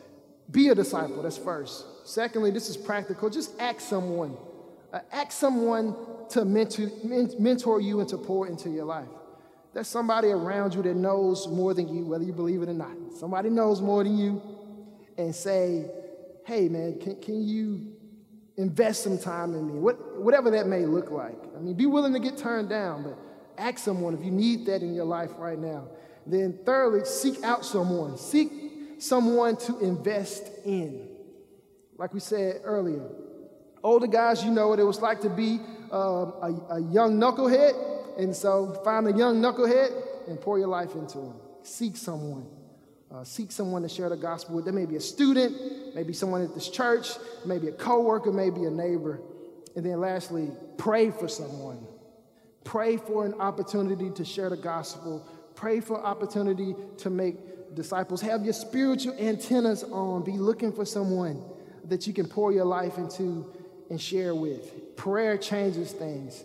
be 0.51 0.69
a 0.69 0.75
disciple, 0.75 1.23
that's 1.23 1.37
first. 1.37 1.85
Secondly, 2.05 2.51
this 2.51 2.71
is 2.71 2.79
practical. 2.79 3.29
Just 3.29 3.53
ask 3.61 3.81
someone. 3.81 4.35
Uh, 4.93 5.01
ask 5.13 5.33
someone 5.33 5.95
to 6.31 6.45
mentor, 6.45 6.91
mentor 7.39 7.81
you 7.81 8.01
and 8.01 8.09
to 8.09 8.17
pour 8.17 8.47
into 8.47 8.71
your 8.71 8.85
life. 8.85 9.09
There's 9.75 9.89
somebody 9.89 10.29
around 10.29 10.75
you 10.75 10.83
that 10.83 10.97
knows 10.97 11.47
more 11.47 11.75
than 11.75 11.95
you, 11.95 12.07
whether 12.07 12.25
you 12.25 12.33
believe 12.33 12.63
it 12.63 12.69
or 12.69 12.75
not. 12.75 12.97
Somebody 13.19 13.51
knows 13.51 13.81
more 13.83 14.03
than 14.03 14.17
you, 14.17 14.43
and 15.19 15.35
say, 15.35 15.87
hey, 16.47 16.69
man, 16.69 16.99
can, 16.99 17.21
can 17.21 17.43
you 17.43 17.93
invest 18.57 19.03
some 19.03 19.19
time 19.19 19.55
in 19.55 19.67
me? 19.67 19.75
What, 19.75 20.21
whatever 20.21 20.51
that 20.53 20.67
may 20.67 20.87
look 20.87 21.11
like. 21.11 21.39
I 21.57 21.61
mean, 21.61 21.75
be 21.75 21.87
willing 21.87 22.13
to 22.15 22.21
get 22.21 22.39
turned 22.39 22.69
down, 22.69 23.03
but 23.03 23.19
ask 23.59 23.79
someone 23.79 24.15
if 24.15 24.25
you 24.25 24.31
need 24.31 24.67
that 24.67 24.83
in 24.83 24.95
your 24.95 25.05
life 25.05 25.31
right 25.37 25.59
now. 25.59 25.89
Then, 26.27 26.59
thirdly, 26.65 27.05
seek 27.05 27.43
out 27.43 27.65
someone. 27.65 28.17
Seek 28.17 28.53
someone 28.99 29.57
to 29.57 29.79
invest 29.81 30.51
in. 30.65 31.09
Like 31.97 32.15
we 32.15 32.21
said 32.21 32.61
earlier, 32.65 33.11
older 33.83 34.07
guys, 34.07 34.45
you 34.45 34.51
know 34.51 34.69
what 34.69 34.79
it 34.79 34.85
was 34.85 35.01
like 35.01 35.21
to 35.23 35.31
be 35.31 35.61
um, 35.91 36.33
a, 36.43 36.55
a 36.71 36.81
young 36.81 37.19
knucklehead. 37.19 38.19
And 38.19 38.35
so 38.35 38.81
find 38.85 39.07
a 39.07 39.13
young 39.13 39.41
knucklehead 39.41 40.29
and 40.29 40.41
pour 40.41 40.59
your 40.59 40.69
life 40.69 40.95
into 40.95 41.19
him. 41.19 41.35
Seek 41.63 41.97
someone. 41.97 42.47
Uh, 43.11 43.25
seek 43.25 43.51
someone 43.51 43.83
to 43.83 43.89
share 43.89 44.09
the 44.09 44.17
gospel 44.17 44.57
with. 44.57 44.65
There 44.65 44.75
may 44.75 44.85
be 44.85 44.97
a 44.97 45.01
student, 45.01 45.95
maybe 45.95 46.13
someone 46.13 46.43
at 46.43 46.55
this 46.55 46.69
church, 46.69 47.09
maybe 47.47 47.69
a 47.69 47.73
coworker, 47.73 48.31
maybe 48.33 48.65
a 48.65 48.71
neighbor. 48.71 49.21
And 49.77 49.87
then 49.87 50.01
lastly, 50.01 50.51
pray 50.77 51.11
for 51.11 51.29
someone. 51.29 51.87
Pray 52.65 52.99
for 52.99 53.25
an 53.25 53.35
opportunity 53.35 54.11
to 54.11 54.25
share 54.25 54.51
the 54.51 54.57
gospel. 54.57 55.27
Pray 55.55 55.81
for 55.81 56.05
opportunity 56.05 56.75
to 56.99 57.09
make 57.09 57.75
disciples. 57.75 58.21
Have 58.21 58.45
your 58.45 58.53
spiritual 58.53 59.15
antennas 59.19 59.85
on. 59.85 60.23
Be 60.23 60.33
looking 60.33 60.73
for 60.73 60.85
someone 60.85 61.43
that 61.85 62.07
you 62.07 62.13
can 62.13 62.27
pour 62.27 62.53
your 62.53 62.67
life 62.67 62.99
into 62.99 63.51
and 63.91 64.01
share 64.01 64.35
with. 64.35 64.97
Prayer 64.97 65.37
changes 65.39 65.93
things. 65.93 66.45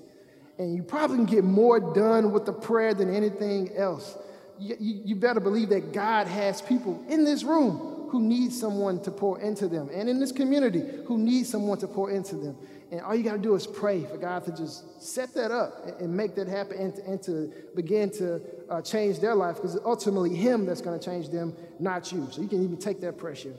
And 0.58 0.75
you 0.75 0.84
probably 0.84 1.17
can 1.17 1.25
get 1.25 1.43
more 1.43 1.79
done 1.79 2.32
with 2.32 2.45
the 2.45 2.53
prayer 2.53 2.93
than 2.93 3.13
anything 3.13 3.75
else. 3.75 4.17
You, 4.60 4.75
you, 4.79 5.01
you, 5.06 5.15
better 5.15 5.39
believe 5.39 5.69
that 5.69 5.93
God 5.93 6.27
has 6.27 6.62
people 6.62 7.03
in 7.10 7.25
this 7.25 7.43
room 7.43 8.08
who 8.12 8.21
need 8.21 8.53
someone 8.53 9.01
to 9.01 9.10
pour 9.10 9.41
into 9.41 9.67
them, 9.67 9.89
and 9.91 10.08
in 10.08 10.19
this 10.19 10.32
community 10.32 10.84
who 11.08 11.17
need 11.17 11.47
someone 11.47 11.79
to 11.79 11.88
pour 11.88 12.12
into 12.12 12.36
them. 12.36 12.56
And 12.91 13.01
all 13.01 13.15
you 13.15 13.23
got 13.23 13.34
to 13.34 13.39
do 13.39 13.56
is 13.56 13.65
pray 13.65 14.03
for 14.03 14.17
God 14.17 14.45
to 14.45 14.51
just 14.56 15.01
set 15.01 15.34
that 15.34 15.49
up 15.49 15.88
and, 15.88 15.99
and 16.01 16.15
make 16.15 16.36
that 16.36 16.47
happen 16.47 16.77
and, 16.77 16.93
and 16.99 17.23
to 17.23 17.51
begin 17.75 18.12
to 18.12 18.39
uh, 18.69 18.84
change 18.84 19.19
their 19.19 19.34
life 19.34 19.56
because 19.56 19.73
it's 19.73 19.84
ultimately 19.84 20.36
Him 20.36 20.67
that's 20.67 20.82
going 20.82 20.99
to 20.99 21.03
change 21.03 21.29
them, 21.29 21.56
not 21.79 22.12
you. 22.12 22.27
So 22.29 22.43
you 22.43 22.47
can 22.47 22.63
even 22.63 22.77
take 22.77 23.01
that 23.01 23.17
pressure 23.17 23.56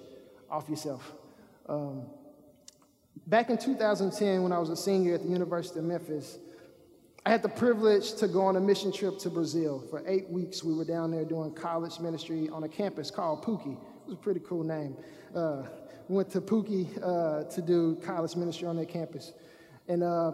off 0.49 0.69
yourself. 0.69 1.13
Um, 1.69 2.05
Back 3.27 3.49
in 3.49 3.57
2010, 3.57 4.43
when 4.43 4.53
I 4.53 4.59
was 4.59 4.71
a 4.71 4.77
senior 4.77 5.15
at 5.15 5.23
the 5.23 5.29
University 5.29 5.79
of 5.79 5.85
Memphis, 5.87 6.39
I 7.25 7.31
had 7.31 7.43
the 7.43 7.49
privilege 7.49 8.15
to 8.17 8.29
go 8.29 8.43
on 8.43 8.57
a 8.57 8.61
mission 8.61 8.93
trip 8.93 9.19
to 9.21 9.31
Brazil. 9.31 9.83
For 9.89 10.03
eight 10.07 10.29
weeks, 10.29 10.63
we 10.63 10.75
were 10.75 10.85
down 10.85 11.11
there 11.11 11.25
doing 11.25 11.55
college 11.55 11.99
ministry 12.01 12.51
on 12.51 12.65
a 12.65 12.69
campus 12.69 13.11
called 13.11 13.43
PUC. 13.43 13.73
It 13.73 13.79
was 14.07 14.15
a 14.15 14.17
pretty 14.17 14.41
cool 14.41 14.63
name. 14.63 14.97
Uh, 15.35 15.63
went 16.09 16.31
to 16.33 16.43
PUC 16.43 16.99
uh, 17.03 17.51
to 17.51 17.63
do 17.63 17.99
college 18.05 18.37
ministry 18.37 18.69
on 18.69 18.77
their 18.77 18.85
campus. 18.85 19.33
And 19.89 20.03
uh, 20.03 20.33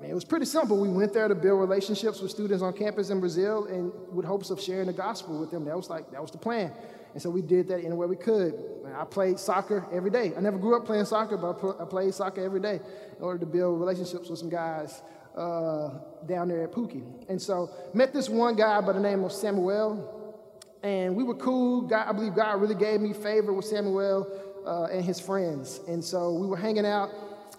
man, 0.00 0.10
it 0.10 0.14
was 0.14 0.24
pretty 0.24 0.46
simple. 0.46 0.76
We 0.80 0.88
went 0.88 1.12
there 1.12 1.28
to 1.28 1.36
build 1.36 1.60
relationships 1.60 2.20
with 2.20 2.32
students 2.32 2.64
on 2.64 2.72
campus 2.72 3.10
in 3.10 3.20
Brazil 3.20 3.66
and 3.66 3.92
with 4.12 4.26
hopes 4.26 4.50
of 4.50 4.60
sharing 4.60 4.86
the 4.86 4.92
gospel 4.92 5.38
with 5.38 5.52
them. 5.52 5.64
That 5.64 5.76
was 5.76 5.88
like, 5.88 6.10
that 6.10 6.20
was 6.20 6.32
the 6.32 6.38
plan. 6.38 6.72
And 7.14 7.22
so 7.22 7.30
we 7.30 7.42
did 7.42 7.68
that 7.68 7.78
any 7.78 7.94
way 7.94 8.06
we 8.06 8.16
could. 8.16 8.54
I 8.94 9.04
played 9.04 9.38
soccer 9.38 9.86
every 9.92 10.10
day. 10.10 10.32
I 10.36 10.40
never 10.40 10.58
grew 10.58 10.76
up 10.76 10.84
playing 10.84 11.04
soccer, 11.06 11.36
but 11.36 11.80
I 11.80 11.84
played 11.84 12.12
soccer 12.12 12.44
every 12.44 12.60
day 12.60 12.80
in 13.16 13.24
order 13.24 13.38
to 13.38 13.46
build 13.46 13.80
relationships 13.80 14.28
with 14.28 14.38
some 14.38 14.50
guys 14.50 15.02
uh, 15.36 15.90
down 16.26 16.48
there 16.48 16.64
at 16.64 16.72
PUC. 16.72 17.02
And 17.28 17.40
so 17.40 17.70
met 17.94 18.12
this 18.12 18.28
one 18.28 18.56
guy 18.56 18.80
by 18.80 18.92
the 18.92 19.00
name 19.00 19.24
of 19.24 19.32
Samuel, 19.32 20.34
and 20.82 21.16
we 21.16 21.24
were 21.24 21.34
cool. 21.34 21.82
God, 21.82 22.08
I 22.08 22.12
believe 22.12 22.34
God 22.34 22.60
really 22.60 22.74
gave 22.74 23.00
me 23.00 23.12
favor 23.12 23.52
with 23.52 23.64
Samuel 23.64 24.28
uh, 24.66 24.84
and 24.84 25.04
his 25.04 25.20
friends. 25.20 25.80
And 25.88 26.04
so 26.04 26.32
we 26.32 26.46
were 26.46 26.56
hanging 26.56 26.86
out. 26.86 27.10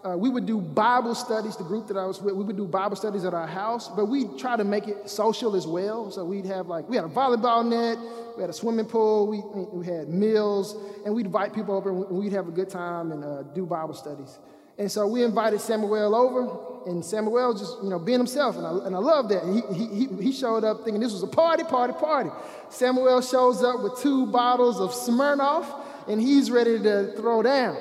Uh, 0.06 0.15
we 0.15 0.30
would 0.30 0.46
do 0.46 0.62
Bible 0.62 1.15
studies, 1.15 1.58
the 1.58 1.63
group 1.63 1.88
that 1.88 1.98
I 1.98 2.06
was 2.06 2.22
with, 2.22 2.36
we 2.36 2.44
would 2.44 2.56
do 2.56 2.68
Bible 2.68 2.96
studies 2.96 3.26
at 3.26 3.34
our 3.34 3.48
house, 3.48 3.89
but 3.89 4.06
we 4.06 4.26
try 4.38 4.56
to 4.56 4.63
make 4.63 4.88
it 4.88 5.10
social 5.10 5.56
as 5.56 5.65
well. 5.65 6.12
So 6.12 6.24
we'd 6.24 6.46
have 6.46 6.68
like, 6.68 6.88
we 6.88 6.96
had 6.96 7.06
a 7.06 7.10
volleyball 7.10 7.68
net, 7.68 7.98
we 8.36 8.41
had 8.41 8.52
a 8.52 8.54
swimming 8.54 8.86
pool, 8.86 9.26
we, 9.26 9.41
we 9.76 9.84
had 9.84 10.08
meals, 10.10 10.76
and 11.06 11.15
we'd 11.15 11.26
invite 11.26 11.56
people 11.56 11.76
over 11.76 11.89
and 11.89 12.20
we'd 12.20 12.34
have 12.34 12.48
a 12.48 12.52
good 12.52 12.70
time 12.70 13.12
and 13.13 13.24
uh, 13.24 13.41
do 13.56 13.65
Bible 13.65 13.96
studies. 13.96 14.38
And 14.78 14.91
so 14.91 15.08
we 15.08 15.24
invited 15.24 15.60
Samuel 15.60 16.13
over, 16.13 16.91
and 16.91 17.04
Samuel 17.04 17.54
just, 17.54 17.82
you 17.82 17.89
know, 17.89 17.98
being 17.98 18.20
himself, 18.20 18.58
and 18.58 18.68
I, 18.68 18.86
and 18.86 18.96
I 18.96 19.00
love 19.00 19.30
that. 19.30 19.41
And 19.41 19.63
he, 19.74 19.88
he, 19.88 20.24
he 20.26 20.32
showed 20.32 20.63
up 20.63 20.84
thinking 20.84 21.02
this 21.02 21.13
was 21.13 21.24
a 21.24 21.28
party, 21.28 21.63
party, 21.63 21.94
party. 21.94 22.30
Samuel 22.70 23.22
shows 23.22 23.63
up 23.63 23.82
with 23.82 23.98
two 24.02 24.28
bottles 24.28 24.80
of 24.80 24.91
Smirnoff, 24.91 25.65
and 26.08 26.22
he's 26.22 26.52
ready 26.52 26.78
to 26.78 27.13
throw 27.15 27.41
down. 27.41 27.76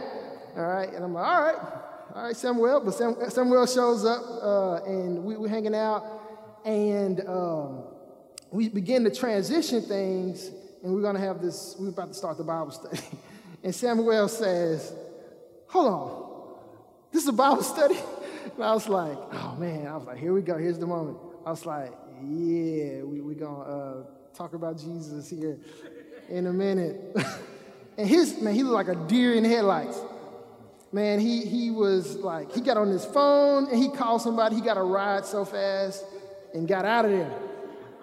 All 0.57 0.65
right, 0.65 0.89
and 0.91 1.05
I'm 1.05 1.13
like, 1.13 1.27
all 1.27 1.43
right, 1.43 1.84
all 2.15 2.23
right, 2.23 2.37
Samuel. 2.37 2.81
But 2.81 2.95
Sam, 2.95 3.17
Samuel 3.29 3.67
shows 3.67 4.05
up, 4.05 4.23
uh, 4.41 4.85
and 4.85 5.25
we, 5.25 5.37
we're 5.37 5.49
hanging 5.49 5.75
out, 5.75 6.05
and 6.65 7.21
um, 7.27 7.83
we 8.53 8.69
begin 8.69 9.03
to 9.03 9.11
transition 9.11 9.83
things, 9.83 10.49
and 10.85 10.95
we're 10.95 11.01
going 11.01 11.17
to 11.17 11.21
have 11.21 11.43
this, 11.43 11.75
we're 11.77 11.89
about 11.89 12.09
to 12.09 12.15
start 12.15 12.39
the 12.39 12.45
Bible 12.45 12.71
study. 12.71 13.01
and 13.65 13.75
Samuel 13.75 14.29
says, 14.29 14.93
hold 15.67 15.87
on. 15.87 16.25
This 17.11 17.23
is 17.23 17.29
a 17.29 17.33
Bible 17.33 17.63
study? 17.63 17.99
And 18.57 18.63
I 18.63 18.75
was 18.75 18.89
like, 18.91 19.17
oh 19.33 19.57
man, 19.59 19.87
I 19.87 19.97
was 19.97 20.07
like, 20.07 20.19
here 20.19 20.33
we 20.35 20.43
go, 20.43 20.59
here's 20.59 20.79
the 20.79 20.87
moment. 20.87 21.17
I 21.47 21.51
was 21.51 21.65
like, 21.65 21.91
yeah, 22.23 23.03
we're 23.03 23.25
we 23.25 23.35
going 23.35 23.65
to 23.65 23.71
uh, 23.71 24.05
talk 24.35 24.53
about 24.53 24.79
Jesus 24.79 25.31
here 25.31 25.59
in 26.29 26.47
a 26.47 26.53
minute. 26.53 27.01
and 27.99 28.07
his, 28.07 28.39
man, 28.43 28.55
he 28.55 28.63
looked 28.63 28.87
like 28.87 28.95
a 28.95 29.09
deer 29.09 29.33
in 29.33 29.45
headlights. 29.45 29.99
Man, 30.95 31.19
he, 31.19 31.45
he 31.45 31.73
was 31.73 32.15
like, 32.19 32.53
he 32.53 32.61
got 32.61 32.77
on 32.77 32.87
his 32.87 33.05
phone 33.05 33.67
and 33.69 33.77
he 33.77 33.89
called 33.89 34.23
somebody, 34.23 34.55
he 34.55 34.63
got 34.63 34.77
a 34.77 34.83
ride 34.83 35.27
so 35.27 35.45
fast 35.45 36.05
and 36.55 36.69
got 36.69 36.85
out 36.85 37.05
of 37.05 37.11
there. 37.11 37.37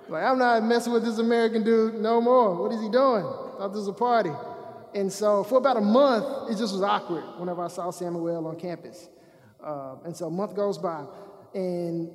Like, 0.09 0.23
I'm 0.23 0.37
not 0.37 0.61
messing 0.65 0.91
with 0.91 1.05
this 1.05 1.17
American 1.17 1.63
dude 1.63 1.95
no 1.95 2.19
more. 2.19 2.53
What 2.61 2.73
is 2.73 2.81
he 2.81 2.89
doing? 2.89 3.23
Thought 3.23 3.69
this 3.69 3.77
was 3.77 3.87
a 3.87 3.93
party. 3.93 4.31
And 4.93 5.09
so 5.09 5.45
for 5.45 5.57
about 5.57 5.77
a 5.77 5.81
month, 5.81 6.51
it 6.51 6.57
just 6.57 6.73
was 6.73 6.81
awkward 6.81 7.23
whenever 7.37 7.63
I 7.63 7.69
saw 7.69 7.91
Samuel 7.91 8.45
on 8.45 8.59
campus. 8.59 9.07
Uh, 9.63 9.95
and 10.03 10.13
so 10.13 10.27
a 10.27 10.29
month 10.29 10.53
goes 10.53 10.77
by, 10.77 11.05
and 11.53 12.09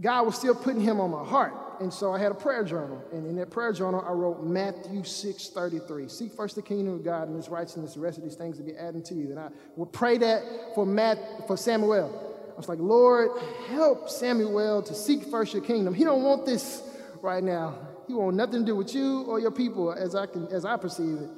God 0.00 0.24
was 0.24 0.36
still 0.36 0.54
putting 0.54 0.80
him 0.80 1.00
on 1.00 1.10
my 1.10 1.22
heart. 1.22 1.52
And 1.80 1.92
so 1.92 2.12
I 2.12 2.18
had 2.18 2.32
a 2.32 2.34
prayer 2.34 2.64
journal. 2.64 3.02
And 3.12 3.26
in 3.26 3.36
that 3.36 3.50
prayer 3.50 3.72
journal, 3.72 4.04
I 4.06 4.12
wrote 4.12 4.42
Matthew 4.42 5.04
6 5.04 5.48
33. 5.48 6.08
Seek 6.08 6.32
first 6.32 6.56
the 6.56 6.62
kingdom 6.62 6.94
of 6.94 7.04
God 7.04 7.28
and 7.28 7.36
his 7.36 7.48
righteousness, 7.48 7.94
the 7.94 8.00
rest 8.00 8.18
of 8.18 8.24
these 8.24 8.34
things 8.34 8.58
will 8.58 8.66
be 8.66 8.76
added 8.76 9.04
to 9.06 9.14
you. 9.14 9.30
And 9.30 9.38
I 9.38 9.48
would 9.76 9.92
pray 9.92 10.18
that 10.18 10.42
for, 10.74 10.86
Matt, 10.86 11.18
for 11.46 11.56
Samuel. 11.56 12.32
I 12.52 12.56
was 12.56 12.68
like, 12.68 12.78
Lord, 12.78 13.30
help 13.68 14.08
Samuel 14.08 14.82
to 14.82 14.94
seek 14.94 15.24
first 15.24 15.52
your 15.52 15.62
kingdom. 15.62 15.92
He 15.92 16.04
don't 16.04 16.22
want 16.22 16.46
this 16.46 16.82
right 17.20 17.42
now. 17.42 17.76
He 18.06 18.14
want 18.14 18.36
nothing 18.36 18.60
to 18.60 18.66
do 18.66 18.76
with 18.76 18.94
you 18.94 19.22
or 19.22 19.40
your 19.40 19.50
people 19.50 19.92
as 19.92 20.14
I, 20.14 20.26
can, 20.26 20.46
as 20.48 20.64
I 20.64 20.76
perceive 20.76 21.18
it. 21.18 21.30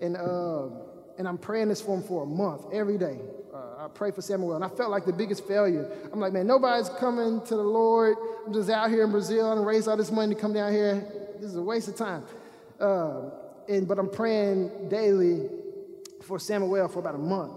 And, 0.00 0.16
uh, 0.16 0.68
and 1.18 1.28
I'm 1.28 1.38
praying 1.38 1.68
this 1.68 1.80
for 1.80 1.96
him 1.96 2.02
for 2.02 2.24
a 2.24 2.26
month, 2.26 2.66
every 2.72 2.98
day. 2.98 3.18
Uh, 3.52 3.84
I 3.84 3.88
pray 3.88 4.10
for 4.10 4.22
Samuel, 4.22 4.54
and 4.54 4.64
I 4.64 4.68
felt 4.68 4.90
like 4.90 5.04
the 5.04 5.12
biggest 5.12 5.46
failure. 5.46 5.90
I'm 6.12 6.20
like, 6.20 6.32
man, 6.32 6.46
nobody's 6.46 6.88
coming 6.88 7.40
to 7.46 7.54
the 7.54 7.62
Lord. 7.62 8.16
I'm 8.46 8.52
just 8.52 8.68
out 8.70 8.90
here 8.90 9.04
in 9.04 9.10
Brazil 9.10 9.52
and 9.52 9.64
raise 9.64 9.86
all 9.86 9.96
this 9.96 10.10
money 10.10 10.34
to 10.34 10.40
come 10.40 10.52
down 10.52 10.72
here. 10.72 11.06
This 11.40 11.50
is 11.50 11.56
a 11.56 11.62
waste 11.62 11.88
of 11.88 11.96
time. 11.96 12.24
Uh, 12.80 13.30
and 13.68 13.86
but 13.86 13.98
I'm 13.98 14.10
praying 14.10 14.88
daily 14.88 15.48
for 16.22 16.38
Samuel 16.38 16.88
for 16.88 16.98
about 16.98 17.14
a 17.14 17.18
month. 17.18 17.52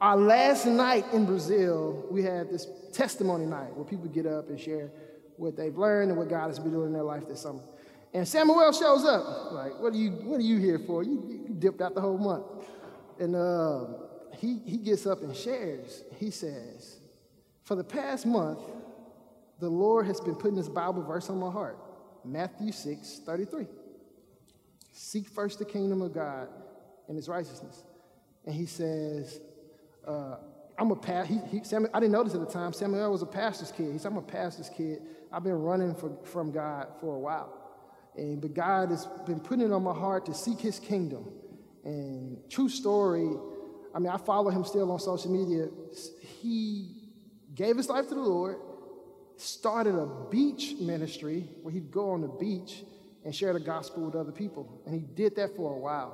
Our 0.00 0.16
last 0.16 0.64
night 0.66 1.04
in 1.12 1.26
Brazil, 1.26 2.06
we 2.10 2.22
had 2.22 2.50
this 2.50 2.66
testimony 2.92 3.46
night 3.46 3.74
where 3.74 3.84
people 3.84 4.06
get 4.06 4.26
up 4.26 4.48
and 4.48 4.58
share 4.58 4.90
what 5.36 5.56
they've 5.56 5.76
learned 5.76 6.10
and 6.10 6.18
what 6.18 6.28
God 6.28 6.46
has 6.46 6.58
been 6.58 6.70
doing 6.70 6.88
in 6.88 6.92
their 6.92 7.02
life 7.02 7.26
this 7.28 7.40
summer. 7.40 7.62
And 8.14 8.26
Samuel 8.26 8.72
shows 8.72 9.04
up. 9.04 9.52
Like, 9.52 9.78
what 9.80 9.92
are 9.92 9.96
you, 9.96 10.10
what 10.10 10.38
are 10.38 10.44
you 10.44 10.58
here 10.58 10.78
for? 10.78 11.02
You, 11.02 11.44
you 11.48 11.54
dipped 11.54 11.80
out 11.80 11.94
the 11.94 12.00
whole 12.00 12.18
month. 12.18 12.44
And 13.18 13.34
uh, 13.34 13.84
he, 14.36 14.60
he 14.64 14.78
gets 14.78 15.06
up 15.06 15.22
and 15.22 15.34
shares. 15.34 16.04
He 16.18 16.30
says, 16.30 16.98
For 17.64 17.74
the 17.74 17.84
past 17.84 18.26
month, 18.26 18.60
the 19.58 19.68
Lord 19.68 20.06
has 20.06 20.20
been 20.20 20.36
putting 20.36 20.56
this 20.56 20.68
Bible 20.68 21.02
verse 21.02 21.28
on 21.30 21.38
my 21.38 21.50
heart 21.50 21.78
Matthew 22.24 22.72
6 22.72 23.20
33. 23.24 23.66
Seek 24.92 25.28
first 25.28 25.58
the 25.58 25.64
kingdom 25.64 26.02
of 26.02 26.12
God 26.12 26.48
and 27.06 27.16
his 27.16 27.28
righteousness. 27.28 27.84
And 28.44 28.54
he 28.54 28.66
says, 28.66 29.40
uh, 30.06 30.36
I'm 30.78 30.90
a 30.90 30.96
pastor. 30.96 31.34
He, 31.50 31.58
he, 31.58 31.76
I 31.92 32.00
didn't 32.00 32.12
notice 32.12 32.34
at 32.34 32.40
the 32.40 32.46
time. 32.46 32.72
Samuel 32.72 33.10
was 33.10 33.22
a 33.22 33.26
pastor's 33.26 33.72
kid. 33.72 33.92
He 33.92 33.98
said, 33.98 34.12
I'm 34.12 34.18
a 34.18 34.22
pastor's 34.22 34.68
kid. 34.68 35.02
I've 35.32 35.44
been 35.44 35.60
running 35.60 35.94
for, 35.94 36.16
from 36.24 36.52
God 36.52 36.88
for 37.00 37.16
a 37.16 37.18
while. 37.18 37.52
And, 38.16 38.40
but 38.40 38.54
God 38.54 38.90
has 38.90 39.06
been 39.26 39.40
putting 39.40 39.66
it 39.66 39.72
on 39.72 39.82
my 39.82 39.94
heart 39.94 40.26
to 40.26 40.34
seek 40.34 40.60
his 40.60 40.78
kingdom. 40.78 41.26
And 41.88 42.36
true 42.50 42.68
story, 42.68 43.30
I 43.94 43.98
mean, 43.98 44.10
I 44.10 44.18
follow 44.18 44.50
him 44.50 44.62
still 44.62 44.92
on 44.92 44.98
social 44.98 45.30
media. 45.30 45.68
He 46.42 46.90
gave 47.54 47.78
his 47.78 47.88
life 47.88 48.08
to 48.08 48.14
the 48.14 48.20
Lord, 48.20 48.58
started 49.38 49.94
a 49.94 50.04
beach 50.30 50.74
ministry 50.78 51.48
where 51.62 51.72
he'd 51.72 51.90
go 51.90 52.10
on 52.10 52.20
the 52.20 52.28
beach 52.28 52.82
and 53.24 53.34
share 53.34 53.54
the 53.54 53.60
gospel 53.60 54.04
with 54.04 54.16
other 54.16 54.32
people. 54.32 54.82
And 54.84 54.94
he 54.94 55.00
did 55.00 55.34
that 55.36 55.56
for 55.56 55.72
a 55.72 55.78
while. 55.78 56.12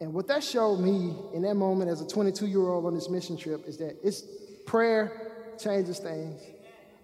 And 0.00 0.12
what 0.12 0.26
that 0.26 0.42
showed 0.42 0.78
me 0.78 1.14
in 1.34 1.42
that 1.42 1.54
moment 1.54 1.88
as 1.88 2.00
a 2.00 2.08
22 2.08 2.48
year 2.48 2.66
old 2.66 2.84
on 2.84 2.92
this 2.92 3.08
mission 3.08 3.36
trip 3.36 3.68
is 3.68 3.76
that 3.76 3.96
it's 4.02 4.24
prayer 4.66 5.54
changes 5.56 6.00
things 6.00 6.42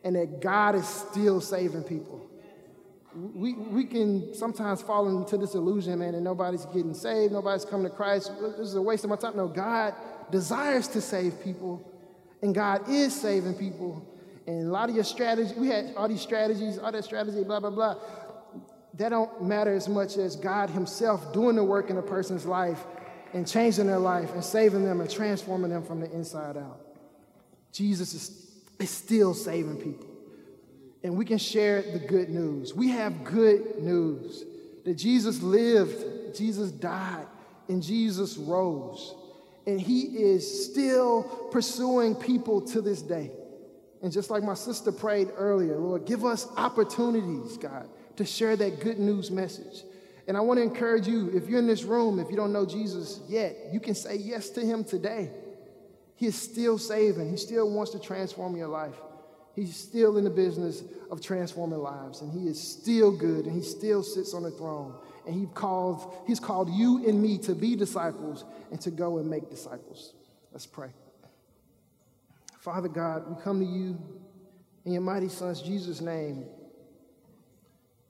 and 0.02 0.16
that 0.16 0.40
God 0.40 0.74
is 0.74 0.88
still 0.88 1.40
saving 1.40 1.84
people 1.84 2.28
we, 3.16 3.54
we 3.54 3.84
can 3.84 4.34
sometimes 4.34 4.82
fall 4.82 5.08
into 5.08 5.38
this 5.38 5.54
illusion, 5.54 5.98
man, 5.98 6.14
and 6.14 6.22
nobody's 6.22 6.66
getting 6.66 6.92
saved, 6.92 7.32
nobody's 7.32 7.64
coming 7.64 7.88
to 7.88 7.94
Christ. 7.94 8.30
This 8.40 8.68
is 8.68 8.74
a 8.74 8.82
waste 8.82 9.04
of 9.04 9.10
my 9.10 9.16
time. 9.16 9.36
No, 9.36 9.48
God 9.48 9.94
desires 10.30 10.86
to 10.88 11.00
save 11.00 11.40
people, 11.42 11.82
and 12.42 12.54
God 12.54 12.88
is 12.88 13.18
saving 13.18 13.54
people. 13.54 14.06
And 14.46 14.68
a 14.68 14.70
lot 14.70 14.90
of 14.90 14.94
your 14.94 15.04
strategies, 15.04 15.54
we 15.54 15.68
had 15.68 15.94
all 15.96 16.08
these 16.08 16.20
strategies, 16.20 16.78
all 16.78 16.92
that 16.92 17.04
strategy, 17.04 17.42
blah, 17.42 17.58
blah, 17.58 17.70
blah. 17.70 17.96
That 18.94 19.10
don't 19.10 19.42
matter 19.42 19.74
as 19.74 19.88
much 19.88 20.16
as 20.18 20.36
God 20.36 20.68
Himself 20.70 21.32
doing 21.32 21.56
the 21.56 21.64
work 21.64 21.90
in 21.90 21.96
a 21.96 22.02
person's 22.02 22.44
life 22.44 22.84
and 23.32 23.46
changing 23.46 23.86
their 23.86 23.98
life 23.98 24.32
and 24.34 24.44
saving 24.44 24.84
them 24.84 25.00
and 25.00 25.10
transforming 25.10 25.70
them 25.70 25.82
from 25.82 26.00
the 26.00 26.10
inside 26.12 26.56
out. 26.56 26.80
Jesus 27.72 28.14
is, 28.14 28.50
is 28.78 28.90
still 28.90 29.34
saving 29.34 29.76
people 29.76 30.15
and 31.06 31.16
we 31.16 31.24
can 31.24 31.38
share 31.38 31.82
the 31.82 32.00
good 32.00 32.28
news. 32.28 32.74
We 32.74 32.88
have 32.88 33.22
good 33.22 33.78
news 33.78 34.44
that 34.84 34.94
Jesus 34.94 35.40
lived, 35.40 36.36
Jesus 36.36 36.72
died, 36.72 37.28
and 37.68 37.80
Jesus 37.80 38.36
rose. 38.36 39.14
And 39.68 39.80
he 39.80 40.00
is 40.00 40.68
still 40.68 41.22
pursuing 41.52 42.16
people 42.16 42.60
to 42.62 42.80
this 42.80 43.02
day. 43.02 43.30
And 44.02 44.10
just 44.10 44.30
like 44.30 44.42
my 44.42 44.54
sister 44.54 44.90
prayed 44.90 45.28
earlier, 45.36 45.76
Lord, 45.76 46.06
give 46.06 46.24
us 46.24 46.48
opportunities, 46.56 47.56
God, 47.56 47.88
to 48.16 48.24
share 48.24 48.56
that 48.56 48.80
good 48.80 48.98
news 48.98 49.30
message. 49.30 49.84
And 50.26 50.36
I 50.36 50.40
want 50.40 50.58
to 50.58 50.62
encourage 50.64 51.06
you, 51.06 51.30
if 51.32 51.48
you're 51.48 51.60
in 51.60 51.68
this 51.68 51.84
room, 51.84 52.18
if 52.18 52.30
you 52.30 52.36
don't 52.36 52.52
know 52.52 52.66
Jesus 52.66 53.20
yet, 53.28 53.54
you 53.72 53.78
can 53.78 53.94
say 53.94 54.16
yes 54.16 54.50
to 54.50 54.60
him 54.60 54.82
today. 54.82 55.30
He 56.16 56.26
is 56.26 56.34
still 56.34 56.78
saving, 56.78 57.30
he 57.30 57.36
still 57.36 57.70
wants 57.70 57.92
to 57.92 58.00
transform 58.00 58.56
your 58.56 58.68
life. 58.68 58.96
He's 59.56 59.74
still 59.74 60.18
in 60.18 60.24
the 60.24 60.30
business 60.30 60.84
of 61.10 61.22
transforming 61.22 61.78
lives, 61.78 62.20
and 62.20 62.30
he 62.30 62.46
is 62.46 62.60
still 62.60 63.10
good, 63.10 63.46
and 63.46 63.56
he 63.56 63.62
still 63.62 64.02
sits 64.02 64.34
on 64.34 64.42
the 64.42 64.50
throne. 64.50 64.94
And 65.26 65.34
he 65.34 65.46
called, 65.46 66.14
he's 66.26 66.38
called 66.38 66.68
you 66.70 67.08
and 67.08 67.20
me 67.20 67.38
to 67.38 67.54
be 67.54 67.74
disciples 67.74 68.44
and 68.70 68.78
to 68.82 68.90
go 68.90 69.16
and 69.16 69.28
make 69.28 69.48
disciples. 69.48 70.12
Let's 70.52 70.66
pray. 70.66 70.90
Father 72.60 72.88
God, 72.88 73.28
we 73.28 73.42
come 73.42 73.60
to 73.60 73.64
you 73.66 73.98
in 74.84 74.92
your 74.92 75.02
mighty 75.02 75.28
Son's 75.28 75.62
Jesus' 75.62 76.02
name. 76.02 76.44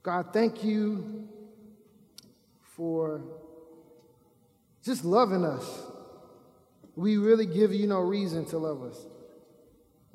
God, 0.03 0.27
thank 0.33 0.65
you 0.65 1.27
for 2.75 3.21
just 4.83 5.05
loving 5.05 5.45
us. 5.45 5.81
We 6.95 7.17
really 7.17 7.45
give 7.45 7.73
you 7.73 7.87
no 7.87 7.99
reason 7.99 8.45
to 8.47 8.57
love 8.57 8.83
us. 8.83 9.05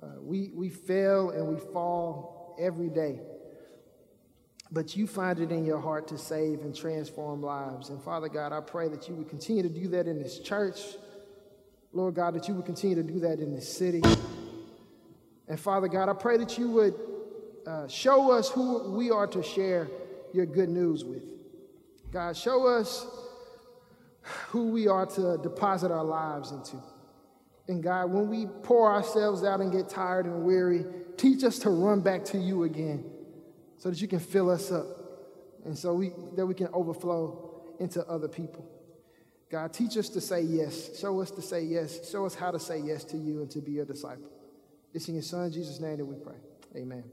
Uh, 0.03 0.20
we, 0.20 0.50
we 0.53 0.68
fail 0.68 1.30
and 1.30 1.46
we 1.46 1.57
fall 1.72 2.57
every 2.61 2.88
day. 2.88 3.20
but 4.72 4.96
you 4.96 5.07
find 5.07 5.38
it 5.38 5.53
in 5.53 5.64
your 5.66 5.78
heart 5.78 6.09
to 6.09 6.16
save 6.16 6.62
and 6.62 6.74
transform 6.74 7.42
lives. 7.42 7.90
And 7.90 8.03
Father 8.03 8.28
God, 8.28 8.53
I 8.53 8.61
pray 8.61 8.88
that 8.88 9.07
you 9.07 9.14
would 9.14 9.28
continue 9.28 9.62
to 9.62 9.68
do 9.68 9.86
that 9.88 10.09
in 10.09 10.20
this 10.20 10.38
church. 10.38 10.80
Lord 11.92 12.14
God, 12.14 12.34
that 12.34 12.48
you 12.48 12.55
would 12.55 12.64
continue 12.64 12.96
to 12.96 13.03
do 13.03 13.20
that 13.20 13.38
in 13.38 13.55
this 13.55 13.70
city. 13.70 14.03
And 15.46 15.61
Father 15.61 15.88
God, 15.88 16.09
I 16.09 16.14
pray 16.14 16.38
that 16.38 16.57
you 16.57 16.70
would 16.70 16.94
uh, 17.66 17.86
show 17.86 18.32
us 18.32 18.48
who 18.48 18.92
we 18.92 19.11
are 19.11 19.26
to 19.26 19.42
share 19.42 19.88
your 20.32 20.46
good 20.46 20.70
news 20.70 21.05
with. 21.05 21.22
God, 22.11 22.34
show 22.34 22.66
us 22.66 23.07
who 24.48 24.68
we 24.68 24.88
are 24.88 25.05
to 25.05 25.38
deposit 25.42 25.90
our 25.90 26.05
lives 26.05 26.50
into. 26.50 26.76
And 27.68 27.82
God, 27.82 28.10
when 28.10 28.28
we 28.28 28.46
pour 28.62 28.92
ourselves 28.92 29.44
out 29.44 29.60
and 29.60 29.70
get 29.70 29.88
tired 29.88 30.26
and 30.26 30.42
weary, 30.42 30.84
teach 31.16 31.44
us 31.44 31.58
to 31.60 31.70
run 31.70 32.00
back 32.00 32.24
to 32.26 32.38
you 32.38 32.64
again 32.64 33.04
so 33.78 33.90
that 33.90 34.00
you 34.00 34.08
can 34.08 34.18
fill 34.18 34.50
us 34.50 34.72
up 34.72 34.86
and 35.64 35.76
so 35.76 35.94
we, 35.94 36.12
that 36.34 36.46
we 36.46 36.54
can 36.54 36.68
overflow 36.72 37.74
into 37.78 38.04
other 38.08 38.28
people. 38.28 38.68
God, 39.50 39.72
teach 39.72 39.96
us 39.96 40.08
to 40.10 40.20
say 40.20 40.40
yes. 40.40 40.98
Show 40.98 41.20
us 41.20 41.30
to 41.32 41.42
say 41.42 41.62
yes. 41.62 42.10
Show 42.10 42.24
us 42.24 42.34
how 42.34 42.50
to 42.50 42.58
say 42.58 42.78
yes 42.78 43.04
to 43.04 43.16
you 43.16 43.42
and 43.42 43.50
to 43.50 43.60
be 43.60 43.72
your 43.72 43.84
disciple. 43.84 44.30
It's 44.94 45.08
in 45.08 45.14
your 45.14 45.22
son 45.22 45.50
Jesus' 45.52 45.78
name 45.78 45.98
that 45.98 46.04
we 46.04 46.16
pray. 46.16 46.36
Amen. 46.76 47.04